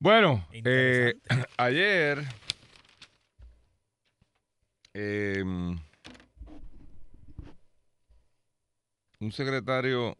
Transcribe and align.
Bueno, 0.00 0.46
eh, 0.52 1.14
ayer 1.58 2.24
em, 4.94 5.76
un 9.20 9.32
secretario 9.32 10.16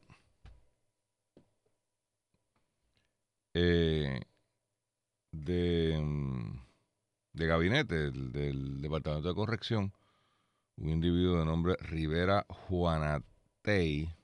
eh, 3.54 4.20
de, 5.32 5.98
de 7.32 7.46
gabinete 7.46 7.95
del, 7.95 8.32
del 8.32 8.80
Departamento 8.80 9.29
de 9.29 9.34
Corrección, 9.34 9.92
un 10.76 10.90
individuo 10.90 11.38
de 11.38 11.45
nombre 11.45 11.76
Rivera 11.80 12.46
Juanatey, 12.48 14.18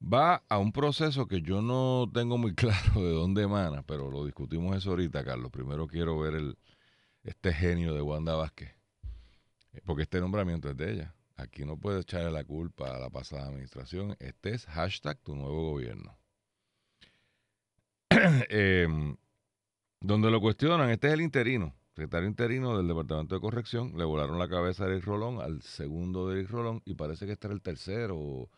va 0.00 0.44
a 0.48 0.58
un 0.58 0.72
proceso 0.72 1.26
que 1.26 1.42
yo 1.42 1.62
no 1.62 2.10
tengo 2.12 2.38
muy 2.38 2.54
claro 2.54 3.02
de 3.02 3.12
dónde 3.12 3.42
emana, 3.42 3.82
pero 3.82 4.10
lo 4.10 4.24
discutimos 4.24 4.76
eso 4.76 4.90
ahorita, 4.90 5.24
Carlos. 5.24 5.50
Primero 5.50 5.86
quiero 5.86 6.18
ver 6.18 6.34
el, 6.34 6.58
este 7.24 7.52
genio 7.52 7.94
de 7.94 8.02
Wanda 8.02 8.34
Vázquez, 8.34 8.74
eh, 9.72 9.80
porque 9.84 10.02
este 10.02 10.20
nombramiento 10.20 10.70
es 10.70 10.76
de 10.76 10.92
ella. 10.92 11.14
Aquí 11.36 11.64
no 11.64 11.76
puedes 11.76 12.02
echarle 12.02 12.32
la 12.32 12.42
culpa 12.42 12.96
a 12.96 12.98
la 12.98 13.10
pasada 13.10 13.46
administración. 13.46 14.16
Este 14.18 14.50
es 14.50 14.66
hashtag 14.66 15.18
tu 15.20 15.36
nuevo 15.36 15.70
gobierno. 15.70 16.18
Em, 18.50 19.16
donde 20.00 20.30
lo 20.30 20.40
cuestionan, 20.40 20.90
este 20.90 21.08
es 21.08 21.12
el 21.12 21.20
interino, 21.20 21.76
secretario 21.90 22.28
interino 22.28 22.76
del 22.76 22.88
Departamento 22.88 23.36
de 23.36 23.40
Corrección. 23.40 23.96
Le 23.96 24.04
volaron 24.04 24.38
la 24.38 24.48
cabeza 24.48 24.84
a 24.84 24.88
Eric 24.88 25.04
Rolón, 25.04 25.40
al 25.40 25.62
segundo 25.62 26.28
de 26.28 26.40
Eric 26.40 26.50
Rolón, 26.50 26.82
y 26.84 26.94
parece 26.94 27.26
que 27.26 27.32
este 27.32 27.46
era 27.46 27.54
el 27.54 27.62
tercero 27.62 28.50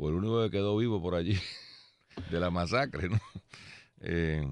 o, 0.00 0.08
el 0.08 0.14
único 0.14 0.42
que 0.42 0.50
quedó 0.50 0.76
vivo 0.76 1.00
por 1.00 1.14
allí 1.14 1.34
de 2.30 2.40
la 2.40 2.50
masacre, 2.50 3.08
¿no? 3.08 3.18
Eh, 4.00 4.42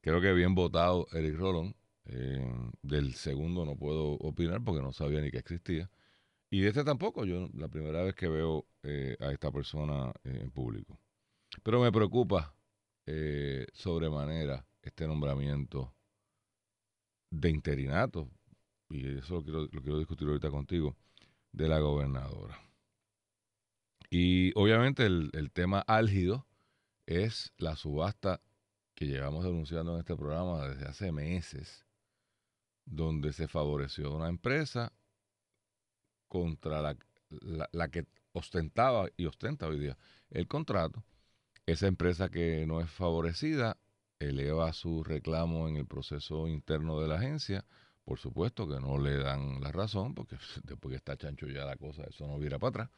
creo 0.00 0.20
que 0.20 0.32
bien 0.32 0.54
votado 0.54 1.06
Eric 1.12 1.36
Rolón. 1.36 1.74
Eh, 2.12 2.70
del 2.82 3.14
segundo 3.14 3.64
no 3.64 3.76
puedo 3.76 4.12
opinar 4.12 4.64
porque 4.64 4.82
no 4.82 4.92
sabía 4.92 5.20
ni 5.20 5.30
que 5.30 5.38
existía. 5.38 5.90
Y 6.50 6.60
de 6.60 6.68
este 6.68 6.84
tampoco, 6.84 7.24
yo 7.24 7.48
la 7.54 7.68
primera 7.68 8.02
vez 8.02 8.14
que 8.14 8.28
veo 8.28 8.66
eh, 8.82 9.16
a 9.20 9.30
esta 9.30 9.52
persona 9.52 10.12
en 10.24 10.50
público. 10.50 10.98
Pero 11.62 11.80
me 11.80 11.92
preocupa 11.92 12.54
sobremanera 13.72 14.64
este 14.82 15.04
nombramiento 15.08 15.92
de 17.30 17.50
interinato, 17.50 18.30
y 18.88 19.18
eso 19.18 19.34
lo 19.34 19.42
quiero, 19.42 19.60
lo 19.62 19.82
quiero 19.82 19.98
discutir 19.98 20.28
ahorita 20.28 20.48
contigo, 20.50 20.96
de 21.50 21.68
la 21.68 21.80
gobernadora. 21.80 22.69
Y 24.10 24.52
obviamente 24.58 25.06
el, 25.06 25.50
tema 25.52 25.80
álgido 25.86 26.46
es 27.06 27.52
la 27.56 27.76
subasta 27.76 28.40
que 28.96 29.06
llevamos 29.06 29.44
denunciando 29.44 29.94
en 29.94 30.00
este 30.00 30.16
programa 30.16 30.66
desde 30.68 30.86
hace 30.86 31.12
meses, 31.12 31.86
donde 32.84 33.32
se 33.32 33.46
favoreció 33.46 34.12
una 34.12 34.28
empresa 34.28 34.92
contra 36.26 36.82
la, 36.82 36.96
la, 37.40 37.68
la 37.70 37.88
que 37.88 38.06
ostentaba 38.32 39.08
y 39.16 39.26
ostenta 39.26 39.68
hoy 39.68 39.78
día 39.78 39.96
el 40.30 40.48
contrato. 40.48 41.04
Esa 41.66 41.86
empresa 41.86 42.30
que 42.30 42.66
no 42.66 42.80
es 42.80 42.90
favorecida 42.90 43.78
eleva 44.18 44.72
su 44.72 45.04
reclamo 45.04 45.68
en 45.68 45.76
el 45.76 45.86
proceso 45.86 46.48
interno 46.48 47.00
de 47.00 47.08
la 47.08 47.16
agencia. 47.16 47.64
Por 48.04 48.18
supuesto 48.18 48.68
que 48.68 48.80
no 48.80 48.98
le 48.98 49.16
dan 49.18 49.60
la 49.60 49.70
razón, 49.70 50.14
porque 50.14 50.36
después 50.64 50.90
que 50.90 50.96
está 50.96 51.16
chancho 51.16 51.46
ya 51.46 51.64
la 51.64 51.76
cosa, 51.76 52.02
eso 52.04 52.26
no 52.26 52.38
vira 52.38 52.58
para 52.58 52.84
atrás. 52.84 52.90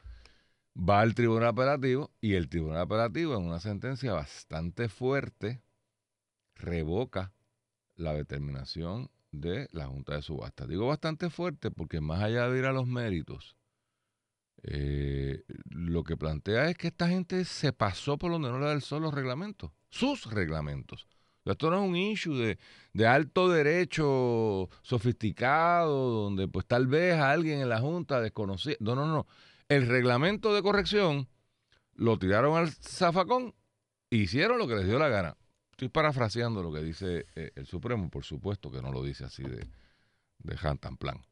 Va 0.75 1.01
al 1.01 1.13
tribunal 1.13 1.49
operativo 1.49 2.11
y 2.19 2.33
el 2.33 2.49
tribunal 2.49 2.81
operativo, 2.81 3.35
en 3.35 3.43
una 3.43 3.59
sentencia 3.59 4.13
bastante 4.13 4.89
fuerte, 4.89 5.61
revoca 6.55 7.33
la 7.95 8.13
determinación 8.13 9.11
de 9.31 9.67
la 9.71 9.87
Junta 9.87 10.15
de 10.15 10.21
Subasta. 10.21 10.65
Digo 10.65 10.87
bastante 10.87 11.29
fuerte 11.29 11.69
porque 11.69 12.01
más 12.01 12.23
allá 12.23 12.49
de 12.49 12.59
ir 12.59 12.65
a 12.65 12.73
los 12.73 12.87
méritos, 12.87 13.55
eh, 14.63 15.43
lo 15.69 16.03
que 16.03 16.17
plantea 16.17 16.69
es 16.69 16.77
que 16.77 16.87
esta 16.87 17.07
gente 17.07 17.43
se 17.45 17.73
pasó 17.73 18.17
por 18.17 18.31
donde 18.31 18.49
no 18.49 18.59
le 18.59 18.65
da 18.65 18.73
el 18.73 18.81
sol 18.81 19.03
los 19.03 19.13
reglamentos, 19.13 19.71
sus 19.89 20.31
reglamentos. 20.31 21.07
Esto 21.45 21.69
no 21.69 21.83
es 21.83 21.89
un 21.89 21.95
issue 21.97 22.37
de, 22.37 22.57
de, 22.93 23.05
alto 23.05 23.49
derecho 23.49 24.69
sofisticado, 24.81 26.23
donde 26.23 26.47
pues 26.47 26.65
tal 26.65 26.87
vez 26.87 27.19
alguien 27.19 27.59
en 27.59 27.67
la 27.67 27.81
Junta 27.81 28.21
desconocía. 28.21 28.77
No, 28.79 28.95
no, 28.95 29.05
no. 29.05 29.27
El 29.73 29.87
reglamento 29.87 30.53
de 30.53 30.61
corrección 30.61 31.27
lo 31.95 32.19
tiraron 32.19 32.55
al 32.55 32.69
zafacón 32.69 33.55
e 34.11 34.17
hicieron 34.17 34.59
lo 34.59 34.67
que 34.67 34.75
les 34.75 34.85
dio 34.85 34.99
la 34.99 35.09
gana. 35.09 35.35
Estoy 35.71 35.89
parafraseando 35.89 36.61
lo 36.61 36.71
que 36.71 36.83
dice 36.83 37.25
eh, 37.33 37.53
el 37.55 37.65
Supremo, 37.65 38.11
por 38.11 38.23
supuesto 38.23 38.69
que 38.69 38.83
no 38.83 38.91
lo 38.91 39.01
dice 39.01 39.25
así 39.25 39.41
de, 39.41 39.67
de 40.37 40.57
Hantan 40.61 40.95
Plan. 40.97 41.25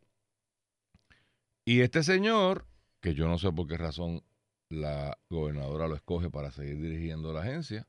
Y 1.65 1.81
este 1.81 2.01
señor, 2.01 2.65
que 2.99 3.13
yo 3.13 3.27
no 3.27 3.37
sé 3.37 3.51
por 3.51 3.67
qué 3.67 3.77
razón 3.77 4.23
la 4.69 5.19
gobernadora 5.29 5.87
lo 5.87 5.93
escoge 5.93 6.31
para 6.31 6.49
seguir 6.49 6.81
dirigiendo 6.81 7.33
la 7.33 7.41
agencia, 7.41 7.87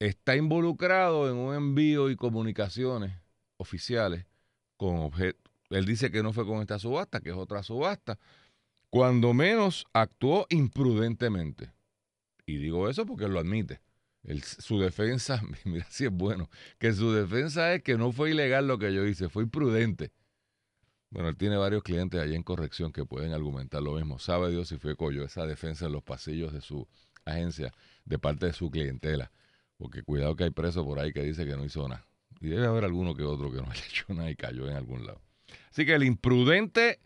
está 0.00 0.34
involucrado 0.34 1.30
en 1.30 1.36
un 1.36 1.54
envío 1.54 2.10
y 2.10 2.16
comunicaciones 2.16 3.12
oficiales 3.56 4.26
con 4.76 4.96
objeto. 4.96 5.48
Él 5.70 5.86
dice 5.86 6.10
que 6.10 6.24
no 6.24 6.32
fue 6.32 6.44
con 6.44 6.60
esta 6.60 6.80
subasta, 6.80 7.20
que 7.20 7.30
es 7.30 7.36
otra 7.36 7.62
subasta. 7.62 8.18
Cuando 8.90 9.34
menos 9.34 9.86
actuó 9.92 10.46
imprudentemente. 10.50 11.72
Y 12.46 12.56
digo 12.56 12.88
eso 12.88 13.04
porque 13.04 13.28
lo 13.28 13.38
admite. 13.38 13.80
Su 14.42 14.78
defensa, 14.78 15.42
mira 15.64 15.86
si 15.90 16.06
es 16.06 16.10
bueno, 16.10 16.50
que 16.78 16.92
su 16.92 17.12
defensa 17.12 17.72
es 17.74 17.82
que 17.82 17.96
no 17.96 18.12
fue 18.12 18.30
ilegal 18.30 18.66
lo 18.66 18.78
que 18.78 18.92
yo 18.92 19.06
hice, 19.06 19.28
fue 19.28 19.44
imprudente. 19.44 20.12
Bueno, 21.10 21.30
él 21.30 21.36
tiene 21.36 21.56
varios 21.56 21.82
clientes 21.82 22.20
allí 22.20 22.34
en 22.34 22.42
corrección 22.42 22.92
que 22.92 23.06
pueden 23.06 23.32
argumentar 23.32 23.82
lo 23.82 23.94
mismo. 23.94 24.18
Sabe 24.18 24.50
Dios 24.50 24.68
si 24.68 24.76
fue 24.76 24.96
Coyo 24.96 25.24
esa 25.24 25.46
defensa 25.46 25.86
en 25.86 25.92
los 25.92 26.02
pasillos 26.02 26.52
de 26.52 26.60
su 26.60 26.86
agencia 27.24 27.72
de 28.04 28.18
parte 28.18 28.46
de 28.46 28.52
su 28.52 28.70
clientela. 28.70 29.30
Porque 29.78 30.02
cuidado 30.02 30.36
que 30.36 30.44
hay 30.44 30.50
presos 30.50 30.84
por 30.84 30.98
ahí 30.98 31.12
que 31.12 31.22
dice 31.22 31.46
que 31.46 31.56
no 31.56 31.64
hizo 31.64 31.88
nada. 31.88 32.06
Y 32.40 32.48
debe 32.48 32.66
haber 32.66 32.84
alguno 32.84 33.14
que 33.14 33.22
otro 33.22 33.50
que 33.50 33.58
no 33.58 33.64
haya 33.70 33.84
hecho 33.86 34.04
nada 34.12 34.30
y 34.30 34.36
cayó 34.36 34.68
en 34.68 34.76
algún 34.76 35.06
lado. 35.06 35.22
Así 35.70 35.86
que 35.86 35.94
el 35.94 36.02
imprudente 36.02 37.00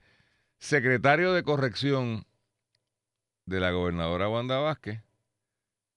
secretario 0.63 1.33
de 1.33 1.43
corrección 1.43 2.25
de 3.47 3.59
la 3.59 3.73
gobernadora 3.73 4.29
Wanda 4.29 4.59
Vázquez 4.61 5.03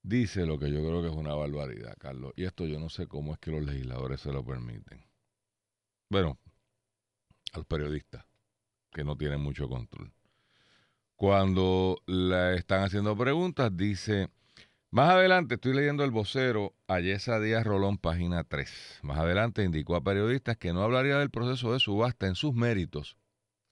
dice 0.01 0.47
lo 0.47 0.57
que 0.57 0.71
yo 0.71 0.79
creo 0.79 1.03
que 1.03 1.09
es 1.09 1.13
una 1.13 1.35
barbaridad, 1.35 1.95
Carlos. 1.99 2.33
Y 2.35 2.45
esto 2.45 2.65
yo 2.65 2.79
no 2.79 2.89
sé 2.89 3.05
cómo 3.05 3.33
es 3.33 3.39
que 3.39 3.51
los 3.51 3.63
legisladores 3.63 4.21
se 4.21 4.33
lo 4.33 4.43
permiten. 4.43 5.05
Bueno, 6.09 6.39
a 7.53 7.59
los 7.59 7.67
periodistas, 7.67 8.25
que 8.91 9.03
no 9.03 9.15
tienen 9.15 9.39
mucho 9.39 9.69
control. 9.69 10.11
Cuando 11.15 12.01
le 12.07 12.55
están 12.55 12.83
haciendo 12.83 13.15
preguntas, 13.15 13.69
dice, 13.71 14.29
más 14.89 15.11
adelante, 15.11 15.55
estoy 15.55 15.75
leyendo 15.75 16.03
el 16.03 16.09
vocero 16.09 16.73
Ayesa 16.87 17.39
Díaz 17.39 17.65
Rolón, 17.65 17.99
página 17.99 18.43
3. 18.43 18.99
Más 19.03 19.19
adelante 19.19 19.63
indicó 19.63 19.95
a 19.95 20.03
periodistas 20.03 20.57
que 20.57 20.73
no 20.73 20.81
hablaría 20.81 21.19
del 21.19 21.29
proceso 21.29 21.71
de 21.71 21.79
subasta 21.79 22.25
en 22.25 22.33
sus 22.33 22.55
méritos, 22.55 23.15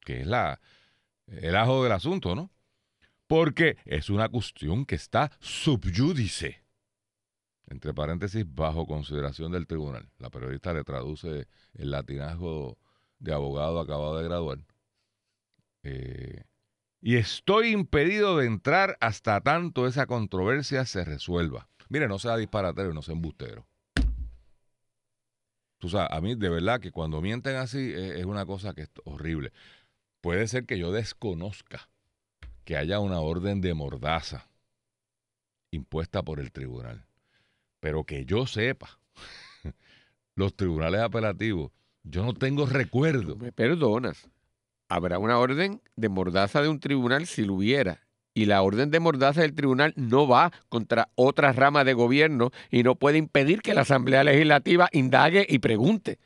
que 0.02 0.22
es 0.22 0.28
la, 0.28 0.62
el 1.28 1.56
ajo 1.56 1.84
del 1.84 1.92
asunto, 1.92 2.36
¿no? 2.36 2.52
Porque 3.28 3.78
es 3.86 4.10
una 4.10 4.30
cuestión 4.30 4.86
que 4.86 4.96
está 4.96 5.32
subyúdice. 5.40 6.64
Entre 7.68 7.94
paréntesis, 7.94 8.46
bajo 8.48 8.86
consideración 8.86 9.52
del 9.52 9.68
tribunal. 9.68 10.10
La 10.20 10.30
periodista 10.30 10.74
le 10.74 10.84
traduce 10.84 11.48
el 11.74 11.92
latinazgo 11.92 12.78
de 13.20 13.34
abogado 13.34 13.80
acabado 13.80 14.18
de 14.18 14.24
graduar. 14.26 14.60
Eh, 15.84 16.44
y 17.02 17.16
estoy 17.16 17.72
impedido 17.72 18.38
de 18.38 18.46
entrar 18.46 18.98
hasta 19.02 19.42
tanto 19.42 19.88
esa 19.88 20.06
controversia 20.06 20.86
se 20.86 21.04
resuelva. 21.04 21.68
Mire, 21.90 22.08
no 22.08 22.20
sea 22.20 22.38
disparatero 22.38 22.94
no 22.94 23.02
sea 23.02 23.14
embustero. 23.14 23.68
Tú 25.80 25.90
sabes, 25.90 26.10
a 26.12 26.22
mí 26.22 26.36
de 26.36 26.50
verdad 26.50 26.80
que 26.80 26.92
cuando 26.92 27.22
mienten 27.22 27.58
así 27.58 27.92
es, 27.92 28.20
es 28.20 28.26
una 28.26 28.46
cosa 28.46 28.74
que 28.74 28.84
es 28.84 28.92
horrible. 29.04 29.52
Puede 30.24 30.48
ser 30.48 30.66
que 30.66 30.80
yo 30.80 30.94
desconozca 30.94 31.90
que 32.64 32.78
haya 32.78 33.02
una 33.02 33.20
orden 33.20 33.60
de 33.60 33.74
mordaza 33.74 34.48
impuesta 35.70 36.24
por 36.24 36.40
el 36.40 36.54
tribunal. 36.54 37.06
Pero 37.82 38.06
que 38.06 38.24
yo 38.24 38.48
sepa, 38.48 39.02
los 40.36 40.56
tribunales 40.56 41.02
apelativos, 41.02 41.74
yo 42.04 42.24
no 42.24 42.34
tengo 42.34 42.66
recuerdo. 42.66 43.36
Me 43.36 43.52
perdonas. 43.52 44.30
Habrá 44.88 45.20
una 45.20 45.40
orden 45.40 45.82
de 45.98 46.08
mordaza 46.08 46.62
de 46.62 46.70
un 46.70 46.80
tribunal 46.80 47.28
si 47.28 47.44
lo 47.44 47.56
hubiera. 47.56 48.08
Y 48.34 48.46
la 48.46 48.62
orden 48.62 48.92
de 48.92 49.02
mordaza 49.02 49.42
del 49.42 49.56
tribunal 49.56 49.94
no 49.98 50.26
va 50.26 50.54
contra 50.70 51.10
otra 51.16 51.52
rama 51.52 51.84
de 51.84 51.96
gobierno 51.96 52.52
y 52.72 52.84
no 52.84 52.96
puede 52.96 53.18
impedir 53.18 53.62
que 53.62 53.74
la 53.74 53.82
Asamblea 53.82 54.24
Legislativa 54.24 54.88
indague 54.94 55.46
y 55.50 55.60
pregunte. 55.60 56.18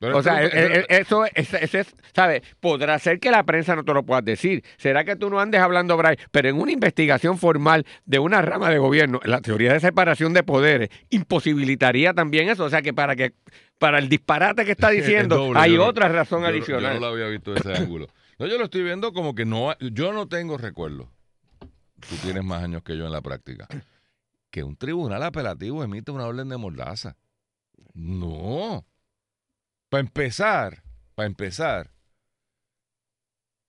O 0.00 0.22
sea, 0.22 0.42
esto- 0.44 0.56
e- 0.58 0.78
e- 0.80 0.86
eso, 1.00 1.24
ese- 1.34 1.64
ese 1.64 1.80
es, 1.80 1.94
¿sabes? 2.14 2.42
Podrá 2.60 2.98
ser 2.98 3.18
que 3.18 3.30
la 3.30 3.44
prensa 3.44 3.74
no 3.74 3.82
te 3.84 3.94
lo 3.94 4.04
puedas 4.04 4.24
decir. 4.24 4.62
Será 4.76 5.04
que 5.04 5.16
tú 5.16 5.30
no 5.30 5.40
andes 5.40 5.60
hablando, 5.60 5.96
Bray, 5.96 6.18
pero 6.30 6.50
en 6.50 6.60
una 6.60 6.70
investigación 6.72 7.38
formal 7.38 7.86
de 8.04 8.18
una 8.18 8.42
rama 8.42 8.68
de 8.68 8.76
gobierno, 8.78 9.20
la 9.24 9.40
teoría 9.40 9.72
de 9.72 9.80
separación 9.80 10.34
de 10.34 10.42
poderes 10.42 10.90
imposibilitaría 11.08 12.12
también 12.12 12.48
eso. 12.50 12.64
O 12.64 12.70
sea, 12.70 12.82
que 12.82 12.92
para 12.92 13.16
que 13.16 13.32
para 13.78 13.98
el 13.98 14.08
disparate 14.10 14.64
que 14.66 14.72
está 14.72 14.90
Es 14.92 14.98
diciendo, 15.06 15.36
doble, 15.36 15.60
hay 15.60 15.76
otra 15.78 16.08
razón 16.08 16.42
yo 16.42 16.48
adicional. 16.48 16.82
Yo 16.82 16.94
no 16.94 17.00
lo 17.00 17.06
había 17.12 17.26
visto 17.28 17.54
de 17.54 17.60
ese 17.60 17.72
ángulo. 17.82 18.06
No, 18.38 18.46
yo 18.46 18.58
lo 18.58 18.64
estoy 18.64 18.82
viendo 18.82 19.14
como 19.14 19.34
que 19.34 19.46
no. 19.46 19.74
Yo 19.78 20.12
no 20.12 20.28
tengo 20.28 20.58
recuerdo. 20.58 21.08
Tú 21.60 22.16
tienes 22.22 22.44
más 22.44 22.62
años 22.62 22.82
que 22.82 22.98
yo 22.98 23.06
en 23.06 23.12
la 23.12 23.22
práctica. 23.22 23.66
Que 24.50 24.62
un 24.62 24.76
tribunal 24.76 25.22
apelativo 25.22 25.82
emite 25.82 26.10
una 26.10 26.26
orden 26.26 26.50
de 26.50 26.58
mordaza. 26.58 27.16
No. 27.94 28.84
Para 29.88 30.00
empezar, 30.00 30.82
para 31.14 31.26
empezar, 31.26 31.90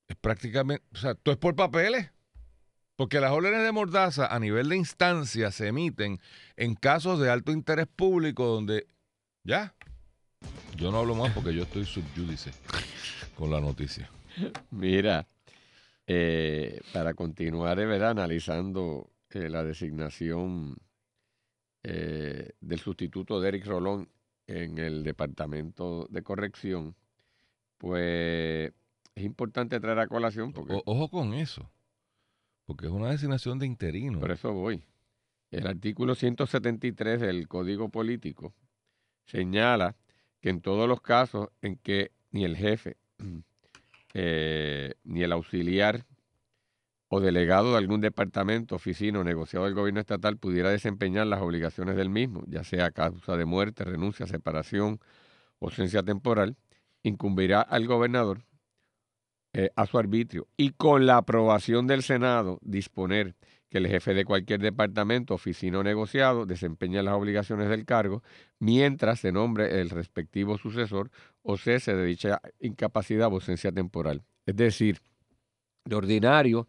es 0.07 0.15
prácticamente. 0.17 0.85
O 0.93 0.97
sea, 0.97 1.15
todo 1.15 1.33
es 1.33 1.39
por 1.39 1.55
papeles. 1.55 2.11
Porque 2.95 3.19
las 3.19 3.31
órdenes 3.31 3.61
de 3.61 3.71
mordaza 3.71 4.25
a 4.25 4.39
nivel 4.39 4.69
de 4.69 4.77
instancia 4.77 5.51
se 5.51 5.67
emiten 5.67 6.19
en 6.55 6.73
casos 6.73 7.19
de 7.19 7.29
alto 7.29 7.51
interés 7.51 7.87
público 7.87 8.45
donde. 8.45 8.87
Ya. 9.43 9.75
Yo 10.75 10.91
no 10.91 10.99
hablo 10.99 11.13
más 11.13 11.31
porque 11.33 11.53
yo 11.53 11.63
estoy 11.63 11.85
subyúdice 11.85 12.51
con 13.35 13.51
la 13.51 13.61
noticia. 13.61 14.09
Mira, 14.71 15.27
eh, 16.07 16.81
para 16.93 17.13
continuar, 17.13 17.79
eh, 17.79 17.85
¿verdad? 17.85 18.11
analizando 18.11 19.11
eh, 19.29 19.49
la 19.49 19.63
designación 19.63 20.75
del 21.83 22.79
sustituto 22.79 23.39
de 23.39 23.47
Eric 23.47 23.65
Rolón 23.65 24.09
en 24.47 24.77
el 24.77 25.03
Departamento 25.03 26.07
de 26.09 26.23
Corrección, 26.23 26.95
pues 27.77 28.71
es 29.15 29.23
importante 29.23 29.79
traer 29.79 29.99
a 29.99 30.07
colación, 30.07 30.53
porque 30.53 30.73
O- 30.73 30.83
ojo 30.85 31.09
con 31.09 31.33
eso. 31.33 31.69
Porque 32.65 32.85
es 32.87 32.91
una 32.91 33.09
designación 33.11 33.59
de 33.59 33.65
interino. 33.65 34.19
por 34.19 34.31
eso 34.31 34.51
voy. 34.53 34.83
El 35.51 35.67
artículo 35.67 36.15
173 36.15 37.21
del 37.21 37.47
Código 37.47 37.89
Político 37.89 38.53
señala 39.25 39.95
que 40.41 40.49
en 40.49 40.61
todos 40.61 40.87
los 40.87 41.01
casos 41.01 41.49
en 41.61 41.77
que 41.77 42.11
ni 42.31 42.43
el 42.43 42.55
jefe, 42.57 42.97
eh, 44.13 44.93
ni 45.03 45.23
el 45.23 45.31
auxiliar 45.31 46.05
o 47.09 47.19
delegado 47.19 47.71
de 47.71 47.77
algún 47.77 48.01
departamento, 48.01 48.75
oficina 48.75 49.19
o 49.19 49.23
negociado 49.23 49.65
del 49.65 49.75
gobierno 49.75 49.99
estatal 49.99 50.37
pudiera 50.37 50.69
desempeñar 50.69 51.27
las 51.27 51.41
obligaciones 51.41 51.95
del 51.95 52.09
mismo, 52.09 52.43
ya 52.47 52.63
sea 52.63 52.91
causa 52.91 53.37
de 53.37 53.45
muerte, 53.45 53.83
renuncia, 53.83 54.27
separación 54.27 54.99
ausencia 55.59 56.03
temporal, 56.03 56.55
incumbirá 57.03 57.61
al 57.61 57.87
gobernador 57.87 58.43
eh, 59.53 59.71
a 59.75 59.85
su 59.85 59.97
arbitrio 59.97 60.47
y 60.57 60.71
con 60.71 61.05
la 61.05 61.17
aprobación 61.17 61.87
del 61.87 62.03
Senado 62.03 62.59
disponer 62.61 63.35
que 63.69 63.79
el 63.79 63.87
jefe 63.87 64.13
de 64.13 64.23
cualquier 64.23 64.61
departamento, 64.61 65.33
oficina 65.33 65.79
o 65.79 65.83
negociado 65.83 66.45
desempeñe 66.45 67.01
las 67.03 67.15
obligaciones 67.15 67.69
del 67.69 67.85
cargo 67.85 68.23
mientras 68.59 69.19
se 69.19 69.31
nombre 69.31 69.81
el 69.81 69.89
respectivo 69.89 70.57
sucesor 70.57 71.11
o 71.41 71.57
cese 71.57 71.95
de 71.95 72.05
dicha 72.05 72.41
incapacidad 72.59 73.27
o 73.27 73.35
ausencia 73.35 73.71
temporal. 73.71 74.23
Es 74.45 74.55
decir, 74.55 74.99
de 75.85 75.95
ordinario, 75.95 76.67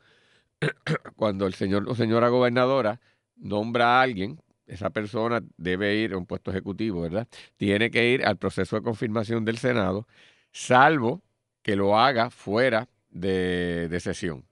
cuando 1.17 1.47
el 1.47 1.55
señor 1.55 1.89
o 1.89 1.95
señora 1.95 2.29
gobernadora 2.29 3.01
nombra 3.37 3.99
a 3.99 4.03
alguien, 4.03 4.41
esa 4.67 4.91
persona 4.91 5.41
debe 5.57 5.97
ir 5.97 6.13
a 6.13 6.19
un 6.19 6.27
puesto 6.27 6.51
ejecutivo, 6.51 7.01
¿verdad? 7.03 7.29
Tiene 7.57 7.91
que 7.91 8.11
ir 8.11 8.27
al 8.27 8.37
proceso 8.37 8.77
de 8.77 8.83
confirmación 8.83 9.45
del 9.45 9.59
Senado, 9.59 10.07
salvo 10.53 11.23
que 11.63 11.77
lo 11.77 11.99
haga 11.99 12.31
fuera 12.31 12.89
de, 13.11 13.89
de 13.89 14.01
sesión. 14.01 14.45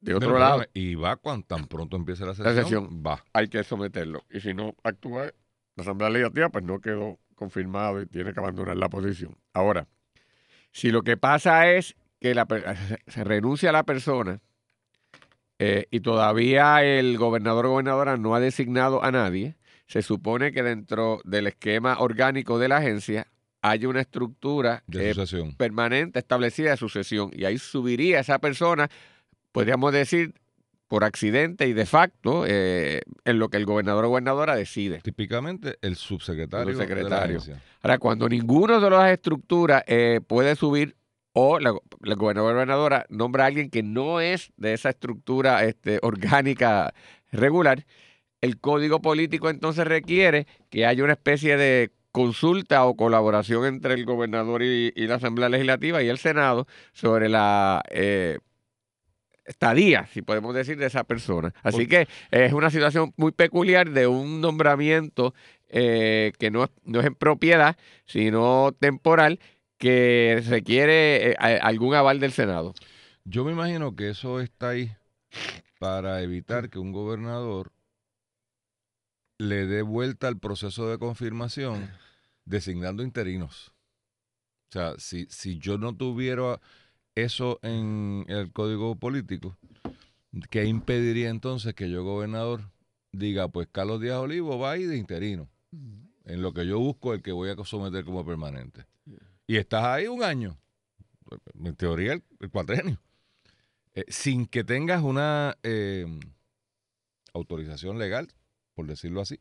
De 0.00 0.14
otro 0.14 0.28
Pero, 0.28 0.38
lado, 0.38 0.64
Y 0.74 0.94
va 0.94 1.16
cuando 1.16 1.46
tan 1.46 1.66
pronto 1.66 1.96
empiece 1.96 2.22
la 2.24 2.28
La 2.28 2.34
sesión. 2.34 2.54
sesión. 2.54 3.02
Va. 3.04 3.24
hay 3.32 3.48
que 3.48 3.64
someterlo. 3.64 4.24
Y 4.30 4.40
si 4.40 4.54
no 4.54 4.74
actúa 4.84 5.32
la 5.74 5.82
Asamblea 5.82 6.10
Legislativa, 6.10 6.48
pues 6.50 6.64
no 6.64 6.80
quedó 6.80 7.18
confirmado 7.34 8.00
y 8.02 8.06
tiene 8.06 8.32
que 8.32 8.40
abandonar 8.40 8.76
la 8.76 8.88
posición. 8.88 9.36
Ahora, 9.52 9.88
si 10.70 10.90
lo 10.90 11.02
que 11.02 11.16
pasa 11.16 11.70
es 11.72 11.96
que 12.20 12.34
la, 12.34 12.46
se 13.06 13.24
renuncia 13.24 13.70
a 13.70 13.72
la 13.72 13.84
persona 13.84 14.40
eh, 15.58 15.86
y 15.90 16.00
todavía 16.00 16.82
el 16.82 17.16
gobernador 17.18 17.66
o 17.66 17.70
gobernadora 17.70 18.16
no 18.16 18.34
ha 18.34 18.40
designado 18.40 19.02
a 19.02 19.10
nadie, 19.10 19.56
se 19.86 20.02
supone 20.02 20.52
que 20.52 20.62
dentro 20.62 21.20
del 21.24 21.46
esquema 21.46 21.98
orgánico 22.00 22.58
de 22.58 22.68
la 22.68 22.78
agencia 22.78 23.28
hay 23.62 23.86
una 23.86 24.00
estructura 24.00 24.82
De 24.86 25.10
eh, 25.10 25.54
permanente 25.56 26.18
establecida 26.18 26.70
de 26.70 26.76
sucesión 26.76 27.30
y 27.32 27.44
ahí 27.44 27.58
subiría 27.58 28.20
esa 28.20 28.38
persona, 28.38 28.88
podríamos 29.52 29.92
decir, 29.92 30.34
por 30.88 31.04
accidente 31.04 31.66
y 31.66 31.72
de 31.72 31.86
facto, 31.86 32.44
eh, 32.46 33.02
en 33.24 33.38
lo 33.38 33.48
que 33.48 33.56
el 33.56 33.66
gobernador 33.66 34.04
o 34.04 34.08
gobernadora 34.10 34.54
decide. 34.54 35.00
Típicamente 35.00 35.78
el 35.82 35.96
subsecretario. 35.96 36.70
El 36.70 36.78
de 36.78 36.84
la 36.84 36.84
subsecretario. 36.84 37.38
agencia. 37.38 37.62
Ahora, 37.82 37.98
cuando 37.98 38.28
ninguno 38.28 38.80
de 38.80 38.90
las 38.90 39.10
estructuras 39.10 39.82
eh, 39.86 40.20
puede 40.24 40.54
subir 40.54 40.96
o 41.38 41.58
la, 41.60 41.74
la 42.00 42.14
gobernadora 42.14 43.04
nombra 43.10 43.44
a 43.44 43.48
alguien 43.48 43.68
que 43.68 43.82
no 43.82 44.22
es 44.22 44.54
de 44.56 44.72
esa 44.72 44.88
estructura 44.88 45.64
este, 45.64 45.98
orgánica 46.00 46.94
regular, 47.30 47.84
el 48.40 48.58
código 48.58 49.02
político 49.02 49.50
entonces 49.50 49.86
requiere 49.86 50.46
que 50.70 50.86
haya 50.86 51.04
una 51.04 51.12
especie 51.12 51.58
de 51.58 51.92
consulta 52.10 52.86
o 52.86 52.96
colaboración 52.96 53.66
entre 53.66 53.92
el 53.92 54.06
gobernador 54.06 54.62
y, 54.62 54.94
y 54.96 55.06
la 55.06 55.16
Asamblea 55.16 55.50
Legislativa 55.50 56.02
y 56.02 56.08
el 56.08 56.16
Senado 56.16 56.66
sobre 56.94 57.28
la 57.28 57.82
eh, 57.90 58.38
estadía, 59.44 60.08
si 60.14 60.22
podemos 60.22 60.54
decir, 60.54 60.78
de 60.78 60.86
esa 60.86 61.04
persona. 61.04 61.52
Así 61.62 61.86
que 61.86 62.08
es 62.30 62.54
una 62.54 62.70
situación 62.70 63.12
muy 63.18 63.32
peculiar 63.32 63.90
de 63.90 64.06
un 64.06 64.40
nombramiento 64.40 65.34
eh, 65.68 66.32
que 66.38 66.50
no, 66.50 66.70
no 66.84 67.00
es 67.00 67.06
en 67.06 67.14
propiedad, 67.14 67.76
sino 68.06 68.72
temporal, 68.80 69.38
que 69.78 70.42
requiere 70.48 71.32
eh, 71.32 71.36
algún 71.38 71.94
aval 71.94 72.20
del 72.20 72.32
Senado. 72.32 72.74
Yo 73.24 73.44
me 73.44 73.52
imagino 73.52 73.96
que 73.96 74.10
eso 74.10 74.40
está 74.40 74.70
ahí 74.70 74.92
para 75.78 76.22
evitar 76.22 76.70
que 76.70 76.78
un 76.78 76.92
gobernador 76.92 77.72
le 79.38 79.66
dé 79.66 79.82
vuelta 79.82 80.28
al 80.28 80.38
proceso 80.38 80.88
de 80.88 80.98
confirmación 80.98 81.90
designando 82.44 83.02
interinos. 83.02 83.72
O 84.70 84.72
sea, 84.72 84.94
si, 84.98 85.26
si 85.26 85.58
yo 85.58 85.78
no 85.78 85.94
tuviera 85.94 86.60
eso 87.14 87.58
en 87.62 88.24
el 88.28 88.52
código 88.52 88.96
político, 88.96 89.56
¿qué 90.50 90.64
impediría 90.64 91.28
entonces 91.28 91.74
que 91.74 91.90
yo, 91.90 92.04
gobernador, 92.04 92.70
diga, 93.12 93.48
pues 93.48 93.68
Carlos 93.70 94.00
Díaz 94.00 94.18
Olivo 94.18 94.58
va 94.58 94.72
ahí 94.72 94.84
de 94.84 94.96
interino, 94.96 95.48
en 96.24 96.42
lo 96.42 96.52
que 96.52 96.66
yo 96.66 96.78
busco 96.78 97.14
el 97.14 97.22
que 97.22 97.32
voy 97.32 97.50
a 97.50 97.56
someter 97.64 98.04
como 98.04 98.24
permanente? 98.24 98.86
Y 99.46 99.56
estás 99.56 99.84
ahí 99.84 100.06
un 100.08 100.22
año, 100.22 100.58
en 101.62 101.76
teoría 101.76 102.14
el, 102.14 102.22
el 102.40 102.50
cuatrenio, 102.50 103.00
eh, 103.94 104.04
sin 104.08 104.46
que 104.46 104.64
tengas 104.64 105.02
una 105.02 105.56
eh, 105.62 106.06
autorización 107.32 107.98
legal, 107.98 108.28
por 108.74 108.86
decirlo 108.86 109.20
así, 109.20 109.38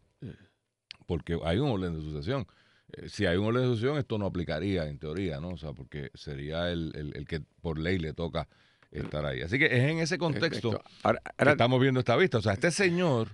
porque 1.08 1.40
hay 1.44 1.58
un 1.60 1.70
orden 1.70 1.96
de 1.96 2.02
sucesión. 2.02 2.48
Eh, 2.94 3.10
si 3.10 3.26
hay 3.26 3.38
un 3.38 3.46
orden 3.48 3.64
de 3.64 3.70
sucesión, 3.70 3.98
esto 3.98 4.18
no 4.18 4.26
aplicaría 4.28 4.88
en 4.88 5.00
teoría, 5.00 5.40
¿no? 5.40 5.50
O 5.50 5.58
sea, 5.58 5.74
porque 5.74 6.12
sería 6.14 6.70
el, 6.72 6.92
el- 6.96 7.16
el 7.18 7.28
que 7.28 7.42
por 7.62 7.80
ley 7.80 7.98
le 7.98 8.14
toca 8.14 8.48
estar 8.92 9.26
ahí. 9.26 9.42
Así 9.42 9.58
que 9.60 9.66
es 9.66 9.84
en 9.84 10.00
ese 10.00 10.18
contexto. 10.18 10.70
Ahora, 11.04 11.22
que 11.22 11.52
estamos 11.52 11.82
viendo 11.82 12.00
esta 12.00 12.16
vista. 12.16 12.38
O 12.38 12.42
sea, 12.42 12.54
este 12.54 12.72
señor, 12.72 13.30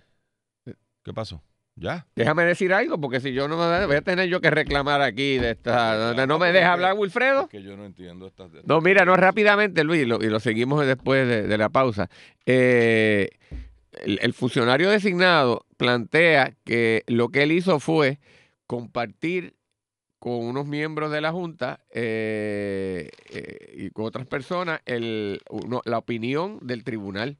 ¿qué 1.03 1.13
pasó? 1.13 1.43
¿Ya? 1.75 2.05
déjame 2.15 2.43
decir 2.43 2.73
algo, 2.73 2.99
porque 2.99 3.19
si 3.21 3.33
yo 3.33 3.47
no 3.47 3.57
me 3.57 3.85
voy 3.87 3.95
a 3.95 4.01
tener 4.01 4.27
yo 4.29 4.39
que 4.41 4.51
reclamar 4.51 5.01
aquí 5.01 5.37
de 5.37 5.51
esta. 5.51 6.13
¿No 6.27 6.37
me 6.37 6.51
deja 6.51 6.73
hablar, 6.73 6.93
Wilfredo? 6.95 7.43
Es 7.43 7.49
que 7.49 7.63
yo 7.63 7.75
no 7.77 7.85
entiendo 7.85 8.27
estas... 8.27 8.51
No, 8.65 8.81
mira, 8.81 9.05
no 9.05 9.15
rápidamente, 9.15 9.83
Luis, 9.83 10.03
y 10.03 10.05
lo, 10.05 10.21
y 10.21 10.27
lo 10.27 10.39
seguimos 10.39 10.85
después 10.85 11.27
de, 11.27 11.43
de 11.47 11.57
la 11.57 11.69
pausa. 11.69 12.09
Eh, 12.45 13.29
el, 14.03 14.19
el 14.21 14.33
funcionario 14.33 14.89
designado 14.89 15.65
plantea 15.77 16.53
que 16.65 17.03
lo 17.07 17.29
que 17.29 17.43
él 17.43 17.51
hizo 17.51 17.79
fue 17.79 18.19
compartir 18.67 19.55
con 20.19 20.33
unos 20.33 20.67
miembros 20.67 21.11
de 21.11 21.19
la 21.21 21.31
Junta 21.31 21.79
eh, 21.91 23.09
eh, 23.31 23.73
y 23.75 23.89
con 23.89 24.05
otras 24.05 24.27
personas 24.27 24.81
el, 24.85 25.41
uno- 25.49 25.81
la 25.85 25.97
opinión 25.97 26.59
del 26.61 26.83
tribunal. 26.83 27.37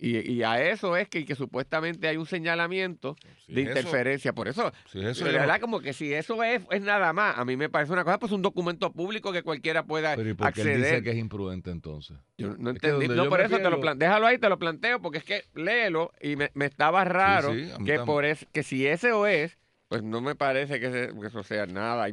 Y, 0.00 0.30
y 0.32 0.44
a 0.44 0.62
eso 0.62 0.96
es 0.96 1.08
que, 1.08 1.24
que 1.24 1.34
supuestamente 1.34 2.06
hay 2.06 2.16
un 2.16 2.26
señalamiento 2.26 3.16
Si 3.46 3.52
de 3.52 3.62
eso- 3.62 3.70
interferencia. 3.70 4.32
Por 4.32 4.46
eso, 4.46 4.72
si 4.86 5.00
yo 5.00 5.08
no- 5.32 5.32
verdad, 5.32 5.60
como 5.60 5.80
que 5.80 5.92
si 5.92 6.14
eso 6.14 6.42
es, 6.44 6.62
es 6.70 6.82
nada 6.82 7.12
más, 7.12 7.36
a 7.36 7.44
mí 7.44 7.56
me 7.56 7.68
parece 7.68 7.92
una 7.92 8.04
cosa, 8.04 8.18
pues 8.20 8.30
un 8.30 8.40
documento 8.42 8.92
público 8.92 9.32
que 9.32 9.42
cualquiera 9.42 9.82
pueda 9.84 10.14
Pero 10.14 10.28
¿y 10.30 10.34
por 10.34 10.52
qué 10.52 10.60
él 10.62 10.76
dice 10.82 11.02
que 11.02 11.10
es 11.10 11.16
imprudente 11.16 11.70
entonces? 11.70 12.16
Yo 12.36 12.54
no 12.56 12.70
Es 12.70 12.76
entendí. 12.76 13.08
No, 13.08 13.28
por 13.28 13.40
eso 13.40 13.56
te 13.56 13.62
lo 13.64 13.70
pierdo- 13.70 13.80
plan- 13.80 13.98
déjalo 13.98 14.26
ahí, 14.28 14.38
te 14.38 14.48
lo 14.48 14.58
planteo, 14.58 15.02
porque 15.02 15.18
es 15.18 15.24
que 15.24 15.42
léelo 15.56 16.12
y 16.20 16.36
me, 16.36 16.50
me 16.54 16.66
estaba 16.66 17.04
raro 17.04 17.52
sí, 17.52 17.62
que 17.64 17.68
también. 17.72 18.04
por 18.04 18.24
es, 18.24 18.46
que 18.52 18.62
si 18.62 18.86
ese 18.86 19.10
o 19.10 19.26
es, 19.26 19.58
pues 19.88 20.04
no 20.04 20.20
me 20.20 20.36
parece 20.36 20.78
que, 20.78 21.12
eso 21.26 21.42
sea 21.42 21.66
nada, 21.66 22.08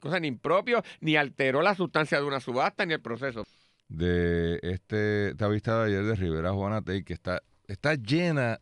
cosa 0.00 0.18
ni 0.18 0.26
impropio, 0.26 0.82
ni 1.00 1.14
alteró 1.16 1.62
la 1.62 1.76
sustancia 1.76 2.18
de 2.18 2.24
una 2.26 2.40
subasta 2.40 2.84
ni 2.86 2.94
el 2.94 3.00
proceso. 3.00 3.44
De 3.90 4.60
este, 4.62 5.30
esta 5.30 5.48
vista 5.48 5.82
de 5.82 5.88
ayer 5.88 6.04
de 6.04 6.14
Rivera 6.14 6.52
Juanate, 6.52 7.02
que 7.04 7.12
está, 7.12 7.42
está 7.66 7.96
llena 7.96 8.60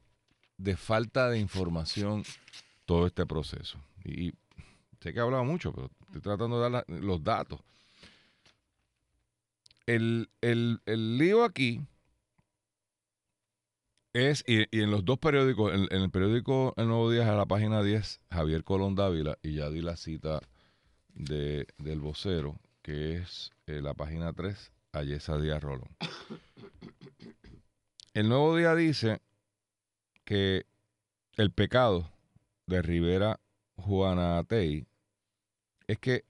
de 0.57 0.75
falta 0.75 1.29
de 1.29 1.39
información 1.39 2.25
todo 2.87 3.07
este 3.07 3.27
proceso. 3.27 3.79
Y 4.05 4.33
sé 5.01 5.13
que 5.13 5.19
he 5.19 5.23
hablado 5.23 5.45
mucho, 5.45 5.73
pero 5.73 5.91
estoy 6.07 6.23
tratando 6.23 6.63
de 6.63 6.71
dar 6.71 6.85
los 6.89 7.23
datos. 7.23 7.61
El, 9.85 10.31
el, 10.41 10.81
el 10.87 11.19
lío 11.19 11.45
aquí 11.45 11.83
es, 14.15 14.45
y, 14.47 14.67
en 14.73 14.91
los 14.91 15.05
dos 15.05 15.19
periódicos, 15.19 15.73
en, 15.75 15.89
el 15.91 16.11
periódico 16.11 16.75
El 16.77 16.89
Nuevo 16.89 17.11
Día, 17.11 17.31
a 17.31 17.37
la 17.37 17.47
página 17.47 17.83
10, 17.83 18.21
Javier 18.31 18.65
Colón 18.65 18.95
Dávila, 18.95 19.39
y 19.43 19.55
ya 19.55 19.69
di 19.71 19.83
la 19.83 19.97
cita 19.97 20.41
de, 21.15 21.67
del 21.79 22.01
vocero, 22.01 22.59
que 22.83 23.17
es 23.17 23.51
eh, 23.67 23.81
la 23.83 23.95
página 23.95 24.33
3, 24.33 24.73
Ayesa 24.99 25.39
Díaz 25.39 25.63
Rolón. 25.63 25.89
El 28.15 28.29
Nuevo 28.29 28.57
Día 28.57 28.75
dice 28.75 29.21
que 30.25 30.67
el 31.37 31.53
pecado 31.53 32.11
de 32.67 32.83
Rivera 32.83 33.41
Juanatey 33.77 34.87
es 35.87 35.99
que 35.99 36.25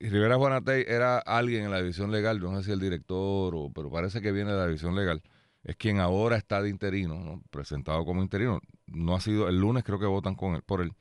Rivera 0.00 0.36
Juanatey 0.36 0.84
era 0.86 1.18
alguien 1.18 1.64
en 1.64 1.70
la 1.70 1.80
división 1.80 2.10
legal, 2.10 2.40
no 2.40 2.56
sé 2.56 2.64
si 2.64 2.72
el 2.72 2.80
director, 2.80 3.54
o, 3.54 3.70
pero 3.74 3.90
parece 3.90 4.22
que 4.22 4.32
viene 4.32 4.52
de 4.52 4.58
la 4.58 4.66
división 4.66 4.94
legal 4.94 5.22
es 5.64 5.76
quien 5.76 6.00
ahora 6.00 6.36
está 6.36 6.60
de 6.60 6.68
interino, 6.68 7.42
presentado 7.50 8.04
como 8.04 8.22
interino. 8.22 8.60
No 8.86 9.14
ha 9.14 9.20
sido, 9.20 9.48
el 9.48 9.58
lunes 9.58 9.84
creo 9.84 9.98
que 9.98 10.06
votan 10.06 10.34
con 10.34 10.54
él, 10.54 10.62
por 10.62 10.80
él. 10.80 10.92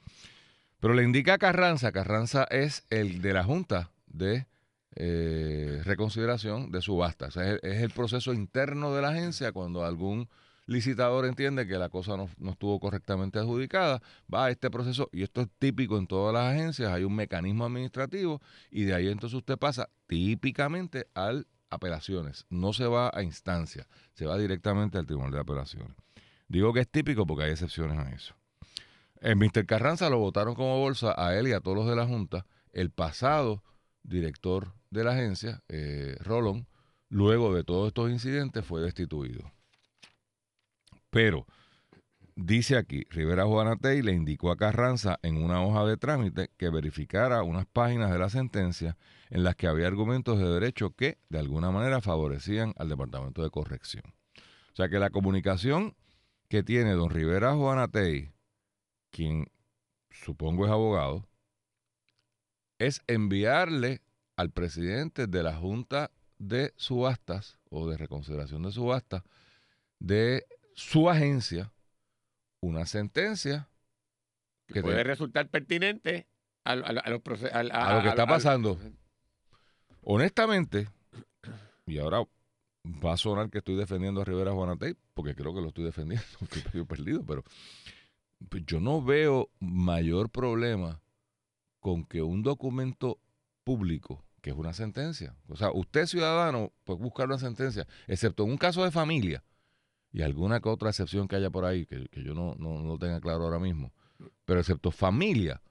Pero 0.79 0.93
le 0.93 1.03
indica 1.03 1.33
a 1.33 1.37
Carranza, 1.37 1.91
Carranza 1.91 2.43
es 2.45 2.85
el 2.89 3.21
de 3.21 3.33
la 3.33 3.43
Junta 3.43 3.91
de 4.07 4.45
eh, 4.95 5.81
Reconsideración 5.83 6.71
de 6.71 6.81
Subasta. 6.81 7.27
Es, 7.27 7.59
el 7.63 7.91
proceso 7.91 8.33
interno 8.33 8.93
de 8.93 9.01
la 9.01 9.09
agencia 9.09 9.51
cuando 9.51 9.85
algún 9.85 10.27
licitador 10.67 11.25
entiende 11.25 11.67
que 11.67 11.77
la 11.77 11.89
cosa 11.89 12.15
no, 12.17 12.29
no, 12.37 12.51
estuvo 12.51 12.79
correctamente 12.79 13.39
adjudicada, 13.39 14.01
va 14.33 14.45
a 14.45 14.51
este 14.51 14.69
proceso, 14.69 15.09
y 15.11 15.23
esto 15.23 15.41
es 15.41 15.47
típico 15.59 15.97
en 15.97 16.07
todas 16.07 16.33
las 16.33 16.53
agencias, 16.53 16.91
hay 16.91 17.03
un 17.03 17.15
mecanismo 17.15 17.65
administrativo, 17.65 18.41
y 18.69 18.83
de 18.83 18.93
ahí 18.93 19.07
entonces 19.07 19.37
usted 19.37 19.57
pasa 19.57 19.89
típicamente 20.07 21.07
al 21.13 21.47
apelaciones, 21.71 22.45
no 22.49 22.73
se 22.73 22.85
va 22.85 23.09
a 23.13 23.23
instancia, 23.23 23.87
se 24.13 24.25
va 24.25 24.37
directamente 24.37 24.97
al 24.97 25.07
Tribunal 25.07 25.31
de 25.31 25.39
Apelaciones. 25.39 25.95
Digo 26.47 26.73
que 26.73 26.81
es 26.81 26.89
típico 26.89 27.25
porque 27.25 27.45
hay 27.45 27.51
excepciones 27.51 27.97
a 27.97 28.11
eso. 28.11 28.35
En 29.21 29.37
Mr. 29.37 29.65
Carranza 29.65 30.09
lo 30.09 30.19
votaron 30.19 30.53
como 30.53 30.79
bolsa 30.79 31.15
a 31.17 31.37
él 31.37 31.47
y 31.47 31.53
a 31.53 31.61
todos 31.61 31.77
los 31.77 31.87
de 31.87 31.95
la 31.95 32.05
Junta. 32.05 32.45
El 32.73 32.91
pasado 32.91 33.63
director 34.03 34.73
de 34.91 35.03
la 35.03 35.11
agencia, 35.11 35.63
eh, 35.67 36.15
Rolón, 36.19 36.67
luego 37.09 37.53
de 37.55 37.63
todos 37.63 37.87
estos 37.87 38.11
incidentes 38.11 38.65
fue 38.65 38.81
destituido. 38.81 39.51
Pero 41.09 41.45
Dice 42.35 42.77
aquí, 42.77 43.05
Rivera 43.09 43.45
Juanatey 43.45 44.01
le 44.01 44.13
indicó 44.13 44.51
a 44.51 44.57
Carranza 44.57 45.19
en 45.21 45.37
una 45.37 45.63
hoja 45.63 45.85
de 45.85 45.97
trámite 45.97 46.49
que 46.57 46.69
verificara 46.69 47.43
unas 47.43 47.67
páginas 47.67 48.09
de 48.11 48.17
la 48.17 48.29
sentencia 48.29 48.97
en 49.29 49.43
las 49.43 49.55
que 49.55 49.67
había 49.67 49.87
argumentos 49.87 50.39
de 50.39 50.47
derecho 50.47 50.91
que, 50.91 51.19
de 51.29 51.39
alguna 51.39 51.71
manera, 51.71 52.01
favorecían 52.01 52.73
al 52.77 52.89
Departamento 52.89 53.43
de 53.43 53.49
Corrección. 53.49 54.03
O 54.71 54.75
sea 54.75 54.87
que 54.89 54.97
la 54.97 55.09
comunicación 55.09 55.95
que 56.47 56.63
tiene 56.63 56.93
don 56.93 57.09
Rivera 57.09 57.53
Juanatey, 57.53 58.31
quien 59.11 59.45
supongo 60.09 60.65
es 60.65 60.71
abogado, 60.71 61.27
es 62.79 63.03
enviarle 63.07 64.01
al 64.41 64.49
presidente 64.49 65.27
de 65.27 65.43
la 65.43 65.55
Junta 65.55 66.09
de 66.39 66.73
Subastas 66.75 67.59
o 67.69 67.87
de 67.87 67.95
Reconsideración 67.95 68.63
de 68.63 68.71
Subastas 68.71 69.23
de 69.99 70.47
su 70.73 71.11
agencia 71.11 71.71
una 72.59 72.87
sentencia 72.87 73.69
que 74.65 74.81
puede 74.81 75.03
resultar 75.03 75.47
pertinente 75.49 76.27
a, 76.63 76.75
lo 76.75 77.21
que 77.21 78.09
está 78.09 78.25
pasando. 78.25 78.79
Honestamente, 80.01 80.89
y 81.85 81.99
ahora 81.99 82.23
va 82.83 83.13
a 83.13 83.17
sonar 83.17 83.51
que 83.51 83.59
estoy 83.59 83.75
defendiendo 83.75 84.21
a 84.21 84.25
Rivera 84.25 84.53
Juanatey, 84.53 84.95
porque 85.13 85.35
creo 85.35 85.53
que 85.53 85.61
lo 85.61 85.67
estoy 85.67 85.83
defendiendo, 85.83 86.25
que 86.51 86.59
estoy 86.59 86.83
perdido, 86.85 87.23
pero 87.25 87.43
pues, 88.49 88.65
yo 88.65 88.79
no 88.79 89.03
veo 89.03 89.51
mayor 89.59 90.31
problema 90.31 90.99
con 91.79 92.05
que 92.05 92.23
un 92.23 92.41
documento 92.41 93.19
público, 93.63 94.23
que 94.41 94.49
es 94.49 94.55
una 94.55 94.73
sentencia, 94.73 95.35
o 95.47 95.55
sea, 95.55 95.71
usted 95.71 96.07
ciudadano 96.07 96.73
puede 96.83 96.99
buscar 96.99 97.27
una 97.27 97.37
sentencia, 97.37 97.87
excepto 98.07 98.43
en 98.43 98.51
un 98.51 98.57
caso 98.57 98.83
de 98.83 98.91
familia, 98.91 99.43
y 100.11 100.23
alguna 100.23 100.59
que 100.59 100.69
otra 100.69 100.89
excepción 100.89 101.27
que 101.27 101.35
haya 101.35 101.49
por 101.49 101.63
ahí, 101.63 101.85
que, 101.85 102.07
yo 102.13 102.33
no, 102.33 102.55
no, 102.55 102.97
tenga 102.97 103.21
claro 103.21 103.43
ahora 103.43 103.59
mismo, 103.59 103.93
pero 104.45 104.59
excepto 104.59 104.91
familia, 104.91 105.61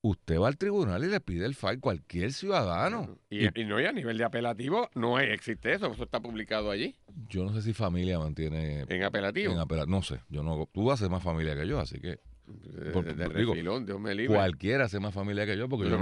usted 0.00 0.38
va 0.38 0.48
al 0.48 0.56
tribunal 0.56 1.04
y 1.04 1.08
le 1.08 1.20
pide 1.20 1.44
el 1.44 1.54
file 1.54 1.78
cualquier 1.78 2.32
ciudadano. 2.32 3.18
Y, 3.28 3.46
no, 3.64 3.76
hay 3.76 3.86
a 3.86 3.92
nivel 3.92 4.18
de 4.18 4.24
apelativo 4.24 4.88
no 4.94 5.18
existe 5.20 5.72
eso, 5.74 5.92
eso 5.92 6.04
está 6.04 6.20
publicado 6.20 6.70
allí. 6.70 6.96
Yo 7.28 7.44
no 7.44 7.52
sé 7.52 7.62
si 7.62 7.72
familia 7.72 8.18
mantiene... 8.18 8.84
En 8.88 9.02
apelativo. 9.02 9.52
En 9.52 9.90
no 9.90 10.02
sé, 10.02 10.20
yo 10.28 10.42
no, 10.42 10.68
tú 10.72 10.90
haces 10.90 11.10
más 11.10 11.22
familia 11.22 11.56
que 11.56 11.66
yo, 11.66 11.80
así 11.80 12.00
que... 12.00 12.20
de, 12.46 14.26
Cualquiera 14.26 14.84
hace 14.84 15.00
más 15.00 15.14
familia 15.14 15.46
que 15.46 15.56
yo, 15.56 15.68
porque 15.68 15.88
yo, 15.88 15.98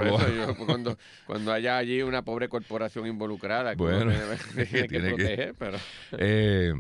cuando, 0.67 0.97
cuando 1.27 1.53
haya 1.53 1.77
allí 1.77 2.03
una 2.03 2.23
pobre 2.23 2.49
corporación 2.49 3.07
involucrada, 3.07 3.75
bueno, 3.75 4.13
que 4.55 4.67
tiene, 4.67 4.89
que 4.89 5.01
proteger, 5.01 5.55
pero... 5.59 5.79
Eh, 6.13 6.73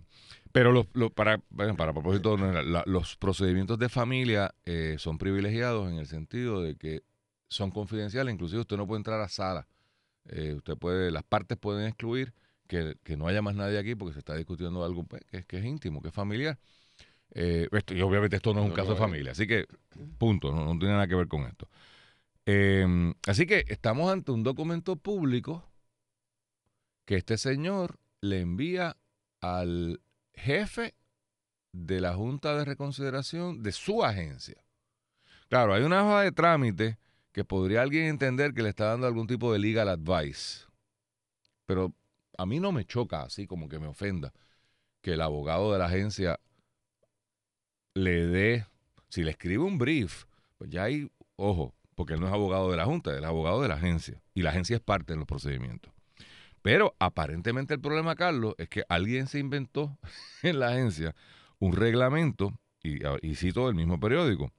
pero 0.52 0.84
para, 1.14 1.38
para 1.38 1.92
propósito, 1.92 2.36
los 2.36 3.16
procedimientos 3.16 3.78
de 3.78 3.88
familia 3.88 4.52
eh, 4.64 4.96
son 4.98 5.16
privilegiados 5.16 5.88
en 5.88 5.98
el 5.98 6.06
sentido 6.06 6.60
de 6.62 6.74
que 6.74 7.02
son 7.48 7.70
confidenciales, 7.70 8.34
inclusive 8.34 8.60
usted 8.60 8.76
no 8.76 8.86
puede 8.86 8.98
entrar 8.98 9.20
a 9.20 9.28
sala. 9.28 9.68
Eh, 10.28 10.54
usted 10.54 10.76
puede, 10.76 11.12
las 11.12 11.22
partes 11.22 11.56
pueden 11.56 11.86
excluir 11.86 12.34
que, 12.66 12.96
no 13.16 13.28
haya 13.28 13.42
más 13.42 13.54
nadie 13.54 13.78
aquí 13.78 13.94
porque 13.94 14.12
se 14.12 14.20
está 14.20 14.34
discutiendo 14.34 14.84
algo 14.84 15.04
pues, 15.04 15.24
que, 15.24 15.44
que, 15.44 15.58
es 15.58 15.64
íntimo, 15.64 16.02
que 16.02 16.08
es 16.08 16.14
familiar. 16.14 16.58
Eh, 17.32 17.68
y 17.88 18.00
obviamente 18.00 18.37
esto 18.37 18.52
no 18.52 18.60
es 18.60 18.66
un 18.66 18.75
caso 18.75 18.92
de 18.92 18.96
familia, 18.96 19.32
así 19.32 19.46
que 19.46 19.66
punto, 20.18 20.52
no, 20.52 20.78
tiene 20.78 20.94
nada 20.94 21.06
que 21.06 21.14
ver 21.14 21.28
con 21.28 21.42
esto. 21.42 21.68
Em, 22.46 23.14
así 23.26 23.46
que 23.46 23.64
estamos 23.68 24.10
ante 24.10 24.32
un 24.32 24.42
documento 24.42 24.96
público 24.96 25.64
que 27.04 27.16
este 27.16 27.38
señor 27.38 27.99
le 28.20 28.40
envía 28.40 28.96
al 29.40 30.00
jefe 30.34 30.94
de 31.72 32.00
la 32.00 32.14
Junta 32.14 32.56
de 32.56 32.64
Reconsideración 32.64 33.62
de 33.62 33.72
su 33.72 34.04
agencia. 34.04 34.64
Claro, 35.49 35.75
hay 35.75 35.82
una 35.82 36.04
hoja 36.04 36.22
de 36.22 36.32
trámite 36.32 36.99
que 37.32 37.44
podría 37.44 37.82
alguien 37.82 38.06
entender 38.06 38.54
que 38.54 38.62
le 38.62 38.70
está 38.70 38.87
dando 38.87 39.06
algún 39.06 39.26
tipo 39.26 39.52
de 39.52 39.58
legal 39.58 39.88
advice. 39.88 40.64
Pero 41.66 41.94
a 42.37 42.46
mí 42.46 42.58
no 42.58 42.72
me 42.72 42.84
choca 42.84 43.22
así 43.22 43.46
como 43.46 43.68
que 43.68 43.78
me 43.78 43.87
ofenda 43.87 44.32
que 45.00 45.12
el 45.12 45.20
abogado 45.20 45.72
de 45.72 45.78
la 45.78 45.87
agencia 45.87 46.40
le 47.94 48.26
dé, 48.26 48.66
si 49.09 49.23
le 49.23 49.30
escribe 49.30 49.64
un 49.64 49.78
brief, 49.78 50.25
pues 50.59 50.70
ya 50.70 50.85
hay, 50.85 51.11
ojo, 51.37 51.75
porque 51.94 52.14
él 52.14 52.20
no 52.20 52.26
es 52.26 52.32
abogado 52.32 52.70
de 52.70 52.76
la 52.76 52.85
Junta, 52.85 53.11
él 53.11 53.18
es 53.18 53.25
abogado 53.25 53.62
de 53.62 53.68
la 53.68 53.75
agencia. 53.75 54.20
Y 54.35 54.42
la 54.42 54.50
agencia 54.50 54.76
es 54.76 54.82
parte 54.82 55.12
de 55.12 55.18
los 55.18 55.26
procedimientos. 55.26 55.92
Pero 56.62 56.94
aparentemente 56.99 57.75
el 57.75 57.80
problema, 57.80 58.16
Carlos, 58.16 58.54
es 58.59 58.68
que 58.68 58.85
alguien 58.88 59.26
se 59.26 59.38
inventó 59.38 59.99
en 60.42 60.61
la 60.61 60.68
agencia 60.68 61.14
un 61.59 61.73
reglamento, 61.73 62.52
y, 62.82 63.00
y 63.23 63.35
cito 63.35 63.68
el 63.68 63.75
mismo 63.75 64.00
periódico. 64.00 64.52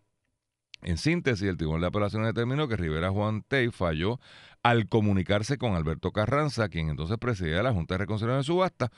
En 0.84 0.98
síntesis, 0.98 1.48
el 1.48 1.58
Tribunal 1.58 1.82
de 1.82 1.88
Apelaciones 1.88 2.28
determinó 2.28 2.68
que 2.68 2.76
Rivera 2.76 3.12
Juan 3.12 3.44
Tey 3.44 3.70
falló 3.70 4.20
al 4.64 4.88
comunicarse 4.88 5.58
con 5.58 5.76
Alberto 5.76 6.12
Carranza, 6.12 6.70
quien 6.70 6.90
entonces 6.90 7.18
presidía 7.20 7.62
la 7.62 7.74
Junta 7.74 7.96
de 7.96 8.00
Reconciliación 8.00 8.40
de 8.40 8.44
Subasta, 8.44 8.92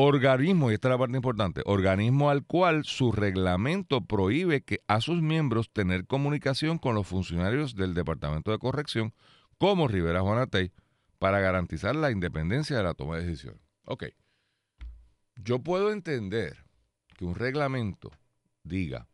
organismo, 0.00 0.70
y 0.70 0.74
esta 0.74 0.88
es 0.88 0.92
la 0.92 0.98
parte 0.98 1.16
importante, 1.16 1.62
organismo 1.66 2.30
al 2.30 2.44
cual 2.44 2.84
su 2.84 3.10
reglamento 3.10 4.00
prohíbe 4.00 4.62
que 4.62 4.80
a 4.86 5.00
sus 5.00 5.20
miembros 5.20 5.72
tener 5.72 6.06
comunicación 6.06 6.78
con 6.78 6.94
los 6.94 7.06
funcionarios 7.06 7.74
del 7.74 7.94
Departamento 7.94 8.52
de 8.52 8.58
Corrección, 8.58 9.12
como 9.58 9.88
Rivera 9.88 10.20
Juanatey, 10.20 10.70
para 11.18 11.40
garantizar 11.40 11.96
la 11.96 12.12
independencia 12.12 12.76
de 12.76 12.84
la 12.84 12.94
toma 12.94 13.16
de 13.16 13.26
decisiones. 13.26 13.60
Ok. 13.86 14.04
Yo 15.34 15.58
puedo 15.58 15.90
entender 15.90 16.64
que 17.16 17.24
un 17.24 17.34
reglamento 17.34 18.12
diga, 18.62 19.08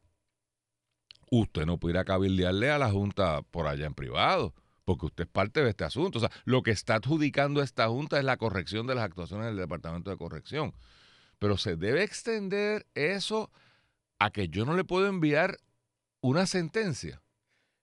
usted 1.30 1.64
no 1.64 1.78
pudiera 1.78 2.04
cabildearle 2.04 2.70
a 2.70 2.78
la 2.78 2.90
Junta 2.90 3.40
por 3.40 3.68
allá 3.68 3.86
en 3.86 3.94
privado, 3.94 4.54
porque 4.84 5.06
usted 5.06 5.24
es 5.24 5.30
parte 5.30 5.62
de 5.62 5.70
este 5.70 5.84
asunto. 5.84 6.18
O 6.18 6.20
sea, 6.20 6.30
lo 6.44 6.62
que 6.62 6.70
está 6.70 6.96
adjudicando 6.96 7.62
esta 7.62 7.88
Junta 7.88 8.18
es 8.18 8.24
la 8.24 8.36
corrección 8.36 8.86
de 8.86 8.94
las 8.94 9.04
actuaciones 9.04 9.46
del 9.46 9.56
Departamento 9.56 10.10
de 10.10 10.16
Corrección. 10.16 10.74
Pero 11.38 11.56
se 11.56 11.76
debe 11.76 12.02
extender 12.02 12.86
eso 12.94 13.50
a 14.18 14.30
que 14.30 14.48
yo 14.48 14.64
no 14.64 14.76
le 14.76 14.84
puedo 14.84 15.06
enviar 15.06 15.58
una 16.20 16.46
sentencia. 16.46 17.22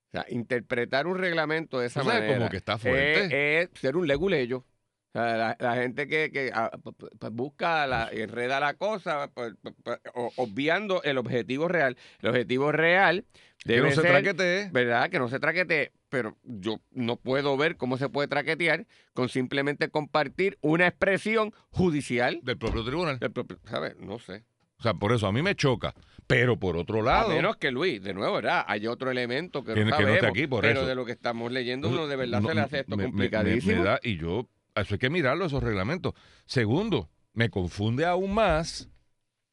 O 0.07 0.11
sea, 0.11 0.25
interpretar 0.29 1.07
un 1.07 1.17
reglamento 1.17 1.79
de 1.79 1.87
esa 1.87 2.03
manera 2.03 2.35
como 2.35 2.49
que 2.49 2.57
está 2.57 2.77
fuerte. 2.77 3.61
es, 3.61 3.69
es 3.69 3.79
ser 3.79 3.95
un 3.95 4.07
leguleyo. 4.07 4.65
O 5.13 5.19
sea, 5.19 5.35
la, 5.35 5.57
la 5.59 5.75
gente 5.75 6.07
que, 6.07 6.31
que, 6.31 6.51
ah, 6.53 6.71
pues 6.81 7.33
busca, 7.33 7.85
la, 7.85 8.09
enreda 8.11 8.61
la 8.61 8.75
cosa, 8.75 9.29
pues, 9.33 9.53
pues, 9.61 9.75
pues, 9.83 9.99
obviando 10.37 11.03
el 11.03 11.17
objetivo 11.17 11.67
real. 11.67 11.97
El 12.21 12.29
objetivo 12.29 12.71
real 12.71 13.25
Que 13.57 13.73
debe 13.73 13.89
no 13.89 13.95
se 13.95 14.01
ser, 14.01 14.11
traquetee. 14.11 14.69
¿verdad? 14.71 15.09
Que 15.09 15.19
no 15.19 15.27
se 15.27 15.39
traquetee. 15.39 15.91
Pero 16.11 16.37
yo 16.43 16.81
no 16.91 17.15
puedo 17.15 17.55
ver 17.55 17.77
cómo 17.77 17.97
se 17.97 18.09
puede 18.09 18.27
traquetear 18.27 18.85
con 19.13 19.29
simplemente 19.29 19.87
compartir 19.89 20.57
una 20.61 20.85
expresión 20.87 21.53
judicial. 21.69 22.41
del 22.43 22.57
propio 22.57 22.83
tribunal. 22.83 23.17
del 23.17 23.31
propio- 23.31 23.57
¿Sabes? 23.63 23.95
No 23.97 24.19
sé. 24.19 24.43
O 24.77 24.83
sea, 24.83 24.93
por 24.93 25.13
eso 25.13 25.25
a 25.27 25.31
mí 25.31 25.41
me 25.41 25.55
choca. 25.55 25.93
Pero 26.27 26.59
por 26.59 26.75
otro 26.75 26.99
A 26.99 27.03
lado, 27.03 27.29
menos 27.29 27.55
que 27.55 27.71
Luis, 27.71 28.03
de 28.03 28.13
nuevo, 28.13 28.35
¿verdad? 28.35 28.65
Hay 28.67 28.87
otro 28.87 29.09
elemento 29.09 29.63
que, 29.63 29.69
no 29.71 29.75
que 29.75 29.81
no 29.85 29.89
esté 29.91 30.03
sabemos, 30.03 30.29
aquí, 30.29 30.47
por 30.47 30.61
pero 30.61 30.81
eso. 30.81 30.87
de 30.89 30.95
lo 30.95 31.05
que 31.05 31.13
estamos 31.13 31.49
leyendo, 31.51 31.87
no- 31.89 31.93
uno 31.95 32.07
de 32.07 32.15
verdad 32.17 32.41
no- 32.41 32.49
se 32.49 32.55
le 32.55 32.61
hace 32.61 32.79
esto 32.81 32.91
me- 32.97 32.97
me- 32.97 33.03
me- 33.03 33.11
complicadísimo. 33.11 33.77
me 33.77 33.83
da- 33.85 33.99
y 34.03 34.17
yo, 34.17 34.49
eso 34.75 34.93
hay 34.95 34.99
que 34.99 35.09
mirarlo, 35.09 35.45
esos 35.45 35.63
reglamentos. 35.63 36.13
Segundo, 36.45 37.09
me 37.33 37.49
confunde 37.49 38.05
aún 38.05 38.33
más 38.33 38.89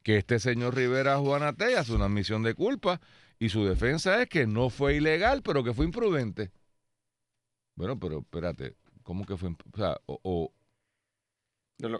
que 0.02 0.16
este 0.16 0.40
señor 0.40 0.74
Rivera 0.74 1.18
Juanate 1.18 1.76
hace 1.76 1.92
una 1.92 2.06
admisión 2.06 2.42
de 2.42 2.54
culpa 2.54 3.00
y 3.38 3.48
su 3.48 3.64
defensa 3.64 4.22
es 4.22 4.28
que 4.28 4.46
no 4.46 4.70
fue 4.70 4.96
ilegal, 4.96 5.42
pero 5.42 5.62
que 5.64 5.72
fue 5.74 5.84
imprudente. 5.86 6.50
Bueno, 7.76 7.98
pero 7.98 8.18
espérate, 8.20 8.76
¿cómo 9.02 9.24
que 9.24 9.36
fue? 9.36 9.50
O 9.50 9.76
sea, 9.76 9.96
o, 10.06 10.52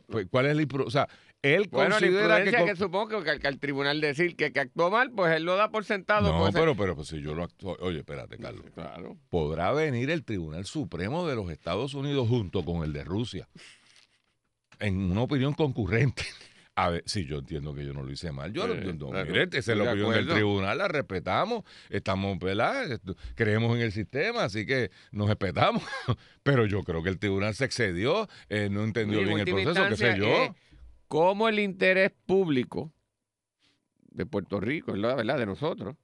pues, 0.09 0.26
¿cuál 0.28 0.47
es 0.47 0.57
la 0.57 0.62
impru- 0.62 0.87
O 0.87 0.90
sea, 0.90 1.09
él 1.40 1.68
bueno, 1.71 1.90
la 1.90 1.95
considera 2.00 2.23
imprudencia 2.40 2.59
que, 2.59 2.66
con- 2.66 2.76
supongo 2.76 3.23
que, 3.23 3.30
al- 3.30 3.38
que 3.38 3.47
al 3.47 3.61
tribunal 3.61 4.00
decir 4.00 4.35
que, 4.35 4.52
que 4.52 4.59
actuó 4.59 4.90
mal, 4.90 5.12
pues 5.12 5.37
él 5.37 5.45
lo 5.45 5.54
da 5.54 5.71
por 5.71 5.85
sentado. 5.85 6.33
No, 6.33 6.40
pues, 6.40 6.52
pero, 6.54 6.76
pero 6.76 6.97
pues, 6.97 7.07
si 7.09 7.21
yo 7.23 7.33
lo 7.35 7.45
actúo... 7.45 7.76
Oye, 7.80 8.00
espérate, 8.00 8.38
Carlos. 8.38 8.64
Claro. 8.75 9.16
podrá 9.28 9.71
venir 9.73 10.11
el 10.11 10.25
Tribunal 10.25 10.64
Supremo 10.66 11.28
de 11.28 11.37
los 11.37 11.49
Estados 11.52 11.95
Unidos 11.95 12.26
junto 12.28 12.64
con 12.64 12.83
el 12.83 12.92
de 12.92 13.04
Rusia 13.04 13.49
en 14.80 14.97
una 15.12 15.23
opinión 15.23 15.54
concurrente. 15.54 16.25
A 16.80 16.90
ver, 16.90 17.02
sí, 17.06 17.25
yo 17.25 17.38
entiendo 17.38 17.75
que 17.75 17.85
yo 17.85 17.92
no 17.92 18.04
lo 18.04 18.12
hice 18.12 18.30
mal. 18.30 18.52
Yo 18.52 18.68
lo 18.68 18.75
entiendo. 18.75 19.11
claro, 19.11 19.28
Mire, 19.30 19.49
esa 19.52 19.73
es 19.73 19.78
la 19.78 19.85
opinión 19.90 20.11
del 20.11 20.18
acuerdo. 20.20 20.35
tribunal, 20.35 20.78
la 20.78 20.87
respetamos, 20.87 21.64
estamos. 21.90 22.38
Esto- 22.40 23.16
Creemos 23.35 23.75
en 23.76 23.82
el 23.82 23.90
sistema, 23.90 24.44
así 24.44 24.64
que 24.64 24.90
nos 25.11 25.26
respetamos. 25.28 25.82
Pero 26.44 26.66
yo 26.66 26.85
creo 26.85 27.02
que 27.02 27.08
el 27.08 27.18
tribunal 27.18 27.54
se 27.56 27.64
excedió, 27.64 28.28
eh, 28.49 28.68
no 28.70 28.85
entendió 28.85 29.18
bien 29.25 29.40
el 29.40 29.44
proceso, 29.44 29.88
qué 29.88 29.97
sé 29.97 30.18
yo. 30.18 30.26
es 30.44 30.50
cómo 31.08 31.49
el 31.49 31.58
interés 31.58 32.12
público 32.26 32.92
de 34.11 34.25
Puerto 34.26 34.61
Rico, 34.61 34.94
la 34.94 35.16
verdad, 35.16 35.37
de 35.37 35.47
nosotros, 35.47 35.97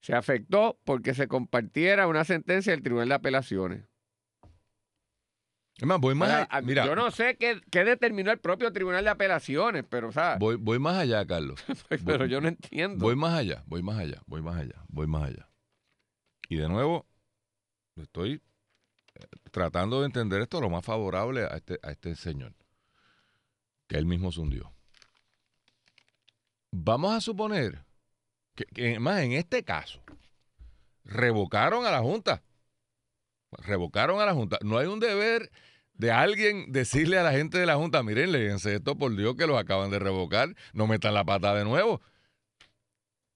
se 0.00 0.14
afectó 0.14 0.78
porque 0.84 1.14
se 1.14 1.26
compartiera 1.26 2.06
una 2.06 2.24
sentencia 2.24 2.72
del 2.72 2.82
Tribunal 2.82 3.08
de 3.08 3.14
Apelaciones. 3.14 3.84
Es 5.82 5.88
más, 5.88 5.98
voy 5.98 6.14
más 6.14 6.30
allá. 6.30 6.48
a- 6.48 6.60
Mira, 6.62 6.86
yo 6.86 6.94
no 6.94 7.10
sé 7.10 7.36
qué, 7.36 7.60
qué 7.72 7.82
determinó 7.82 8.30
el 8.30 8.38
propio 8.38 8.72
Tribunal 8.72 9.02
de 9.02 9.10
Apelaciones, 9.10 9.84
pero, 9.88 10.10
o 10.10 10.12
sea, 10.12 10.36
voy, 10.38 10.54
voy 10.54 10.78
más 10.78 10.96
allá, 10.96 11.26
Carlos. 11.26 11.58
pero 12.06 12.24
yo 12.26 12.40
no 12.40 12.46
entiendo. 12.46 13.04
Voy 13.04 13.16
más 13.16 13.34
allá, 13.34 13.64
voy 13.66 13.82
más 13.82 13.98
allá, 13.98 14.22
voy 14.26 14.42
más 14.42 14.60
allá, 14.60 14.76
voy 14.86 15.08
más 15.08 15.24
allá. 15.24 15.48
Y 16.48 16.54
de 16.54 16.68
nuevo, 16.68 17.04
estoy 17.96 18.40
eh, 19.16 19.24
tratando 19.50 19.98
de 19.98 20.06
entender 20.06 20.40
esto 20.42 20.60
lo 20.60 20.70
más 20.70 20.84
favorable 20.84 21.46
a 21.46 21.56
este, 21.56 21.80
a 21.82 21.90
este 21.90 22.14
señor, 22.14 22.54
que 23.88 23.96
él 23.96 24.06
mismo 24.06 24.30
se 24.30 24.38
hundió. 24.40 24.72
Vamos 26.70 27.12
a 27.12 27.20
suponer 27.20 27.84
que, 28.54 28.66
que 28.66 29.00
más 29.00 29.18
en 29.22 29.32
este 29.32 29.64
caso, 29.64 30.00
revocaron 31.04 31.84
a 31.86 31.90
la 31.90 32.02
Junta. 32.02 32.44
Revocaron 33.50 34.20
a 34.20 34.26
la 34.26 34.32
Junta. 34.32 34.58
No 34.62 34.78
hay 34.78 34.86
un 34.86 35.00
deber 35.00 35.50
de 36.02 36.10
alguien 36.10 36.72
decirle 36.72 37.16
a 37.16 37.22
la 37.22 37.30
gente 37.30 37.58
de 37.58 37.64
la 37.66 37.76
Junta, 37.76 38.02
miren, 38.02 38.32
léense 38.32 38.74
esto 38.74 38.98
por 38.98 39.14
Dios 39.14 39.36
que 39.36 39.46
los 39.46 39.56
acaban 39.56 39.88
de 39.92 40.00
revocar, 40.00 40.48
no 40.72 40.88
metan 40.88 41.14
la 41.14 41.24
pata 41.24 41.54
de 41.54 41.62
nuevo. 41.64 42.00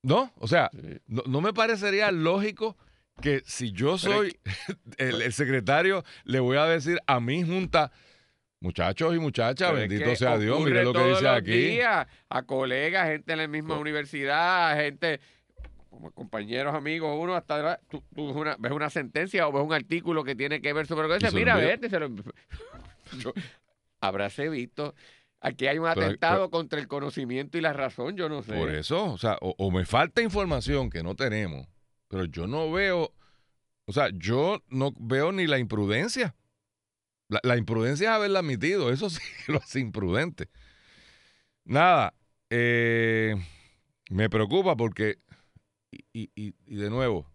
No, 0.03 0.33
o 0.39 0.49
sea, 0.49 0.69
Sí. 0.73 0.99
no, 1.07 1.23
no 1.29 1.41
me 1.41 1.53
parecería 1.53 2.11
lógico 2.11 2.77
que 3.23 3.43
si 3.47 3.71
yo 3.71 3.99
soy 3.99 4.37
el, 4.99 5.23
el 5.23 5.33
secretario, 5.33 6.03
le 6.25 6.41
voy 6.41 6.57
a 6.57 6.67
decir 6.67 6.99
a 7.07 7.21
mi 7.21 7.45
junta, 7.45 7.93
muchachos 8.61 9.15
y 9.15 9.21
muchachas, 9.21 9.69
Pero 9.73 9.81
bendito 9.81 10.17
sea 10.17 10.37
Dios, 10.39 10.57
ocurre 10.57 10.71
mire 10.73 10.85
lo 10.85 10.93
que 10.93 11.05
dice 11.11 11.29
aquí. 11.29 11.53
días, 11.53 12.07
a 12.29 12.43
colegas, 12.43 13.09
gente 13.11 13.33
en 13.33 13.39
la 13.39 13.47
misma 13.47 13.79
universidad, 13.79 14.77
gente, 14.77 15.21
como 15.97 16.11
compañeros, 16.11 16.75
amigos, 16.75 17.17
uno 17.19 17.35
hasta 17.35 17.79
tú, 17.89 18.03
tú 18.15 18.27
ves, 18.27 18.37
una, 18.37 18.57
ves 18.59 18.73
una 18.73 18.91
sentencia 18.91 19.49
o 19.49 19.53
ves 19.53 19.63
un 19.65 19.73
artículo 19.73 20.25
que 20.25 20.35
tiene 20.35 20.61
que 20.61 20.75
ver 20.75 20.87
sobre 20.87 21.09
lo 21.09 21.15
que 21.15 21.25
dice, 21.25 21.35
mira, 21.35 21.57
vete, 21.57 21.89
se 21.89 21.99
lo 21.99 22.09
Yo- 23.19 23.33
habráse 24.01 24.51
visto. 24.51 24.95
Aquí 25.41 25.67
hay 25.67 25.79
un 25.79 25.89
Pero- 25.95 26.07
atentado 26.07 26.51
contra 26.51 26.79
el 26.81 26.87
conocimiento 26.87 27.57
y 27.57 27.63
la 27.63 27.73
razón, 27.73 28.15
yo 28.15 28.29
no 28.29 28.43
sé. 28.43 28.53
Por 28.55 28.69
eso, 28.71 29.05
o 29.11 29.17
sea, 29.17 29.39
o, 29.41 29.55
o 29.57 29.71
me 29.71 29.87
falta 29.87 30.21
información 30.21 30.91
que 30.91 31.03
no 31.03 31.15
tenemos, 31.15 31.67
pero 32.09 32.27
yo 32.27 32.47
no 32.47 32.71
veo, 32.71 33.15
o 33.87 33.93
sea, 33.93 34.11
yo 34.13 34.63
no 34.69 34.93
veo 34.99 35.33
ni 35.33 35.47
la 35.47 35.59
imprudencia. 35.59 36.35
La, 37.29 37.41
la 37.43 37.57
imprudencia 37.57 38.11
es 38.11 38.15
haberla 38.15 38.41
admitido, 38.41 38.93
eso 38.93 39.09
sí 39.11 39.23
lo 39.49 39.59
hace 39.59 39.81
imprudente. 39.81 40.51
Nada, 41.65 42.13
eh, 42.51 43.35
me 44.11 44.29
preocupa 44.31 44.77
porque, 44.77 45.17
y, 45.91 46.05
y- 46.13 46.55
y- 46.67 46.77
de 46.77 46.91
nuevo, 46.91 47.27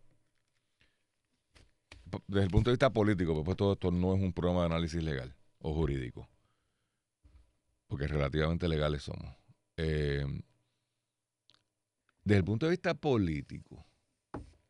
desde 2.27 2.43
el 2.43 2.49
punto 2.51 2.69
de 2.69 2.73
vista 2.73 2.89
político, 2.91 3.43
pues 3.43 3.57
todo 3.57 3.73
esto 3.73 3.91
no 3.91 4.15
es 4.15 4.21
un 4.21 4.33
programa 4.33 4.61
de 4.61 4.65
análisis 4.67 5.01
legal 5.03 5.33
o 5.59 5.73
jurídico, 5.73 6.27
porque 7.87 8.07
relativamente 8.07 8.67
legales 8.67 9.03
somos. 9.03 9.33
Eh, 9.77 10.25
desde 12.23 12.37
el 12.39 12.43
punto 12.45 12.65
de 12.65 12.71
vista 12.71 12.93
político, 12.93 13.85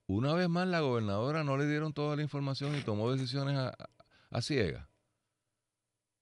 una 0.08 0.34
vez 0.34 0.48
más 0.50 0.68
la 0.68 0.82
gobernadora 0.82 1.44
no 1.44 1.58
le 1.58 1.68
dieron 1.68 1.94
toda 1.94 2.16
la 2.16 2.22
información 2.22 2.76
y 2.78 2.82
tomó 2.82 3.12
decisiones 3.12 3.58
a, 3.58 3.70
a- 3.70 3.90
a 4.30 4.42
ciegas. 4.42 4.88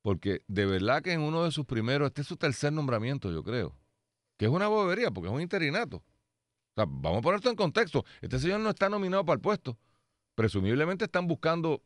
Porque 0.02 0.42
de 0.48 0.66
verdad 0.66 1.02
que 1.04 1.12
en 1.12 1.22
uno 1.22 1.44
de 1.44 1.52
sus 1.52 1.66
primeros, 1.66 2.08
este 2.08 2.22
es 2.22 2.28
su 2.28 2.38
tercer 2.38 2.72
nombramiento, 2.72 3.32
yo 3.32 3.44
creo, 3.44 3.76
que 4.38 4.46
es 4.46 4.52
una 4.52 4.68
bobería, 4.68 5.12
porque 5.12 5.28
es 5.28 5.34
un 5.36 5.42
interinato. 5.42 6.04
Sea, 6.80 6.86
vamos 6.90 7.20
a 7.20 7.22
poner 7.22 7.38
esto 7.38 7.50
en 7.50 7.56
contexto. 7.56 8.06
Este 8.22 8.40
señor 8.40 8.60
no 8.62 8.70
está 8.70 8.90
nominado 8.90 9.26
para 9.26 9.36
el 9.36 9.42
puesto. 9.42 9.78
Presumiblemente 10.36 11.06
están 11.06 11.28
buscando 11.28 11.82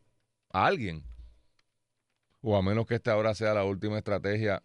a 0.52 0.66
alguien. 0.68 1.04
O 2.42 2.56
a 2.58 2.62
menos 2.62 2.86
que 2.86 2.96
esta 2.96 3.14
ahora 3.14 3.34
sea 3.34 3.54
la 3.54 3.64
última 3.64 3.98
estrategia 3.98 4.62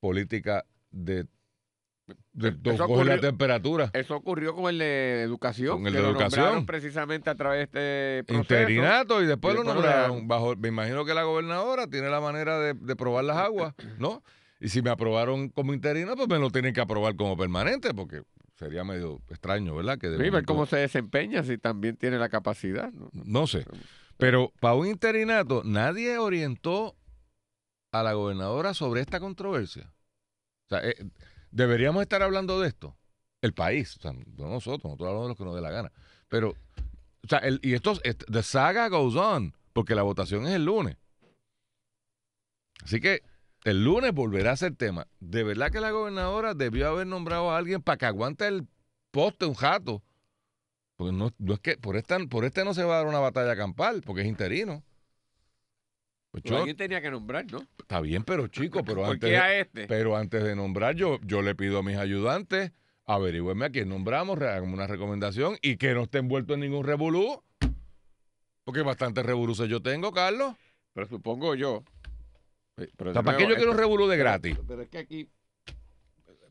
política 0.00 0.64
de, 0.90 1.26
de, 2.32 2.48
Eso 2.48 2.86
coger 2.86 3.06
la 3.06 3.14
ocurrió- 3.14 3.20
temperatura. 3.20 3.90
Eso 3.94 4.16
ocurrió 4.16 4.54
con 4.54 4.68
el 4.68 4.78
de 4.78 5.22
educación. 5.22 5.78
Con 5.78 5.86
el 5.86 5.92
que 5.92 5.98
de 5.98 6.02
lo 6.04 6.10
educación. 6.10 6.40
nombraron 6.42 6.66
precisamente 6.66 7.30
a 7.30 7.34
través 7.36 7.70
de 7.70 8.18
este 8.18 8.24
proceso. 8.24 8.54
interinato 8.62 9.22
y 9.22 9.26
después 9.26 9.54
y 9.54 9.56
lo 9.58 9.62
después 9.62 9.76
lo 9.76 9.82
nombraron 9.88 10.28
bajo 10.28 10.56
me 10.56 10.68
imagino 10.68 11.04
que 11.04 11.14
la 11.14 11.22
gobernadora 11.22 11.86
tiene 11.86 12.08
la 12.10 12.20
manera 12.20 12.58
de, 12.58 12.74
de 12.74 12.96
probar 12.96 13.24
las 13.24 13.36
aguas 13.38 13.74
no 13.98 14.22
y 14.60 14.68
si 14.68 14.82
me 14.82 14.90
aprobaron 14.90 15.48
como 15.48 15.72
interino 15.72 16.14
pues 16.16 16.28
me 16.28 16.38
lo 16.38 16.50
tienen 16.50 16.74
que 16.74 16.80
aprobar 16.80 17.16
como 17.16 17.36
permanente 17.36 17.94
porque 17.94 18.22
sería 18.54 18.84
medio 18.84 19.20
extraño 19.28 19.74
verdad 19.74 19.98
que 19.98 20.08
de 20.08 20.16
Sí, 20.16 20.22
ver 20.22 20.30
momento- 20.32 20.52
cómo 20.52 20.66
se 20.66 20.76
desempeña, 20.76 21.42
si 21.42 21.58
también 21.58 21.96
tiene 21.96 22.18
la 22.18 22.28
capacidad. 22.28 22.92
¿no? 22.92 23.10
no 23.12 23.46
sé 23.46 23.64
pero 24.16 24.52
para 24.60 24.74
un 24.74 24.86
interinato 24.86 25.62
nadie 25.64 26.18
orientó 26.18 26.94
a 27.92 28.02
la 28.02 28.12
gobernadora 28.12 28.72
sobre 28.74 29.00
esta 29.00 29.18
controversia 29.20 29.92
o 30.66 30.68
sea 30.68 30.88
eh, 30.88 30.94
deberíamos 31.50 32.02
estar 32.02 32.22
hablando 32.22 32.60
de 32.60 32.68
esto 32.68 32.96
el 33.42 33.52
país 33.54 33.96
o 33.96 34.00
sea 34.00 34.12
no 34.12 34.48
nosotros 34.48 34.84
nosotros 34.84 35.08
hablamos 35.08 35.24
de 35.24 35.28
lo 35.30 35.36
que 35.36 35.44
nos 35.44 35.54
dé 35.56 35.60
la 35.60 35.70
gana 35.70 35.92
pero 36.28 36.50
o 37.24 37.26
sea, 37.28 37.38
el- 37.38 37.58
y 37.62 37.72
esto, 37.72 37.92
est- 38.02 38.24
the 38.30 38.42
saga 38.42 38.88
goes 38.88 39.14
on, 39.16 39.54
porque 39.72 39.94
la 39.94 40.02
votación 40.02 40.46
es 40.46 40.52
el 40.52 40.66
lunes. 40.66 40.98
Así 42.82 43.00
que 43.00 43.22
el 43.64 43.82
lunes 43.82 44.12
volverá 44.12 44.52
a 44.52 44.56
ser 44.56 44.76
tema. 44.76 45.06
De 45.20 45.42
verdad 45.42 45.70
que 45.70 45.80
la 45.80 45.90
gobernadora 45.90 46.54
debió 46.54 46.88
haber 46.88 47.06
nombrado 47.06 47.50
a 47.50 47.56
alguien 47.58 47.82
para 47.82 47.96
que 47.98 48.06
aguante 48.06 48.46
el 48.46 48.68
poste 49.10 49.46
un 49.46 49.54
jato. 49.54 50.02
Porque 50.96 51.12
no, 51.12 51.30
no 51.38 51.54
es 51.54 51.60
que 51.60 51.76
por 51.76 51.96
esta, 51.96 52.18
por 52.30 52.44
este 52.44 52.64
no 52.64 52.74
se 52.74 52.84
va 52.84 52.94
a 52.94 52.98
dar 52.98 53.06
una 53.06 53.18
batalla 53.18 53.56
campal, 53.56 54.02
porque 54.04 54.22
es 54.22 54.28
interino. 54.28 54.84
Pues 56.30 56.44
yo- 56.44 56.58
alguien 56.58 56.76
tenía 56.76 57.00
que 57.00 57.10
nombrar, 57.10 57.50
¿no? 57.50 57.66
está 57.78 58.00
bien, 58.00 58.22
pero 58.24 58.48
chico, 58.48 58.84
pero 58.84 59.00
¿Por 59.02 59.12
antes, 59.14 59.28
qué 59.28 59.36
de, 59.36 59.38
a 59.38 59.58
este? 59.58 59.86
pero 59.86 60.16
antes 60.16 60.42
de 60.42 60.54
nombrar, 60.54 60.94
yo, 60.94 61.18
yo 61.22 61.42
le 61.42 61.54
pido 61.54 61.78
a 61.78 61.82
mis 61.82 61.96
ayudantes, 61.96 62.72
averigüenme 63.06 63.66
a 63.66 63.70
quién 63.70 63.88
nombramos, 63.88 64.38
háganme 64.40 64.72
una 64.72 64.86
recomendación 64.86 65.56
y 65.62 65.76
que 65.76 65.94
no 65.94 66.02
esté 66.02 66.18
envuelto 66.18 66.54
en 66.54 66.60
ningún 66.60 66.84
revolú. 66.84 67.42
Porque 68.64 68.82
bastante 68.82 69.22
revolú 69.22 69.54
yo 69.66 69.82
tengo, 69.82 70.10
Carlos. 70.12 70.54
Pero 70.94 71.06
supongo 71.06 71.54
yo. 71.54 71.84
Eh, 72.76 72.88
Pero 72.96 73.10
O 73.10 73.12
de 73.12 73.14
sea, 73.14 73.22
¿Para 73.22 73.36
qué 73.38 73.44
yo 73.44 73.48
quiero 73.48 73.70
un 73.70 73.76
esto- 73.76 73.80
revolú 73.82 74.06
de 74.06 74.16
pero- 74.16 74.24
gratis? 74.24 74.58
Pero, 74.66 74.82
es 74.82 74.88
que 74.88 74.98
aquí 74.98 75.28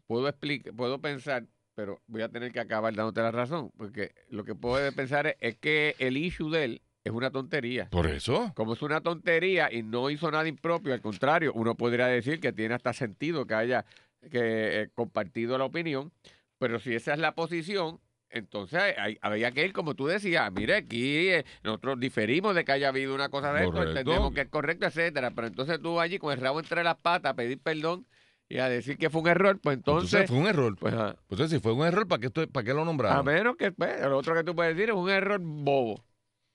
puedo 0.08 0.28
explicar, 0.28 0.74
puedo 0.74 1.00
pensar 1.00 1.46
pero 1.76 2.00
voy 2.06 2.22
a 2.22 2.30
tener 2.30 2.52
que 2.52 2.60
acabar 2.60 2.94
dándote 2.94 3.20
la 3.22 3.32
razón, 3.32 3.72
porque 3.76 4.14
lo 4.30 4.44
que 4.46 4.54
puedo 4.54 4.92
pensar 4.92 5.26
es, 5.26 5.36
es 5.40 5.58
que 5.58 5.96
el 5.98 6.18
issue 6.18 6.52
de 6.52 6.66
él 6.66 6.82
es 7.04 7.12
una 7.12 7.32
tontería. 7.32 7.90
Por 7.90 8.06
eso. 8.06 8.52
Como 8.56 8.74
es 8.74 8.82
una 8.84 9.02
tontería 9.02 9.74
y 9.74 9.82
no 9.82 10.12
hizo 10.12 10.30
nada 10.30 10.48
impropio, 10.48 10.94
al 10.94 11.02
contrario, 11.02 11.52
uno 11.56 11.74
podría 11.74 12.06
decir 12.06 12.40
que 12.40 12.54
tiene 12.54 12.76
hasta 12.76 12.94
sentido 12.94 13.48
que 13.48 13.56
haya 13.56 13.86
que, 14.30 14.82
eh, 14.84 14.90
compartido 14.94 15.58
la 15.58 15.66
opinión, 15.66 16.12
pero 16.60 16.80
si 16.80 16.94
esa 16.94 17.14
es 17.14 17.20
la 17.20 17.34
posición, 17.34 18.00
entonces 18.34 18.82
hay- 18.98 19.18
había 19.22 19.52
que 19.52 19.64
ir, 19.66 19.74
como 19.74 19.94
tú 19.96 20.08
decías, 20.08 20.52
mire, 20.52 20.76
aquí 20.76 21.30
eh, 21.30 21.46
nosotros 21.64 22.00
diferimos 22.00 22.54
de 22.56 22.66
que 22.66 22.72
haya 22.74 22.90
habido 22.90 23.14
una 23.16 23.30
cosa 23.30 23.54
de 23.54 23.60
esto, 23.62 23.72
Correcto. 23.74 24.00
entendemos 24.00 24.34
que 24.34 24.42
es 24.42 24.50
correcto, 24.50 24.86
etcétera, 24.88 25.32
pero 25.32 25.48
entonces 25.48 25.80
tú 25.82 26.00
allí 26.00 26.20
con 26.20 26.34
el 26.34 26.40
rabo 26.42 26.60
entre 26.60 26.84
las 26.84 26.96
patas 26.98 27.32
a 27.32 27.36
pedir 27.36 27.60
perdón 27.60 28.06
y 28.50 28.58
a 28.58 28.68
decir 28.70 28.98
que 28.98 29.10
fue 29.10 29.22
un 29.22 29.28
error, 29.30 29.60
pues 29.62 29.78
Entonces, 29.78 30.14
entonces, 30.14 30.30
fue 30.30 30.40
un 30.40 30.48
error. 30.48 30.76
pues 30.78 30.94
ah, 30.94 31.16
Entonces, 31.30 31.50
si 31.52 31.60
fue 31.60 31.74
un 31.74 31.86
error, 31.86 32.08
¿para 32.08 32.20
qué, 32.20 32.28
esto- 32.28 32.48
para 32.50 32.64
qué 32.66 32.74
lo 32.74 32.82
a 32.82 32.86
nombraron? 32.86 33.26
menos 33.26 33.56
que 33.56 33.72
pues, 33.72 34.02
lo 34.02 34.18
otro 34.18 34.36
que 34.36 34.44
tú 34.44 34.54
puedes 34.56 34.76
decir 34.76 34.90
es 34.90 34.96
un 34.96 35.10
error 35.10 35.40
bobo. 35.42 36.04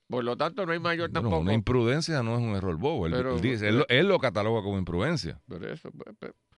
Por 0.09 0.25
lo 0.25 0.37
tanto, 0.39 0.65
no 0.65 0.73
hay 0.73 0.79
mayor 0.81 1.11
Bueno, 1.11 1.21
tampoco. 1.29 1.43
una 1.43 1.53
imprudencia 1.53 2.23
no 2.23 2.35
es 2.35 2.41
un 2.41 2.55
error 2.57 2.77
bobo. 2.79 3.07
Él, 3.07 3.13
Pero- 3.13 3.35
él 3.37 3.41
dice, 3.43 3.69
él, 3.69 3.79
lo- 3.81 3.89
él 3.89 4.09
lo 4.09 4.19
cataloga 4.19 4.63
como 4.63 4.79
imprudencia. 4.79 5.39
Por 5.47 5.63
eso, 5.67 5.91
pues, 5.91 6.17
pues, 6.19 6.33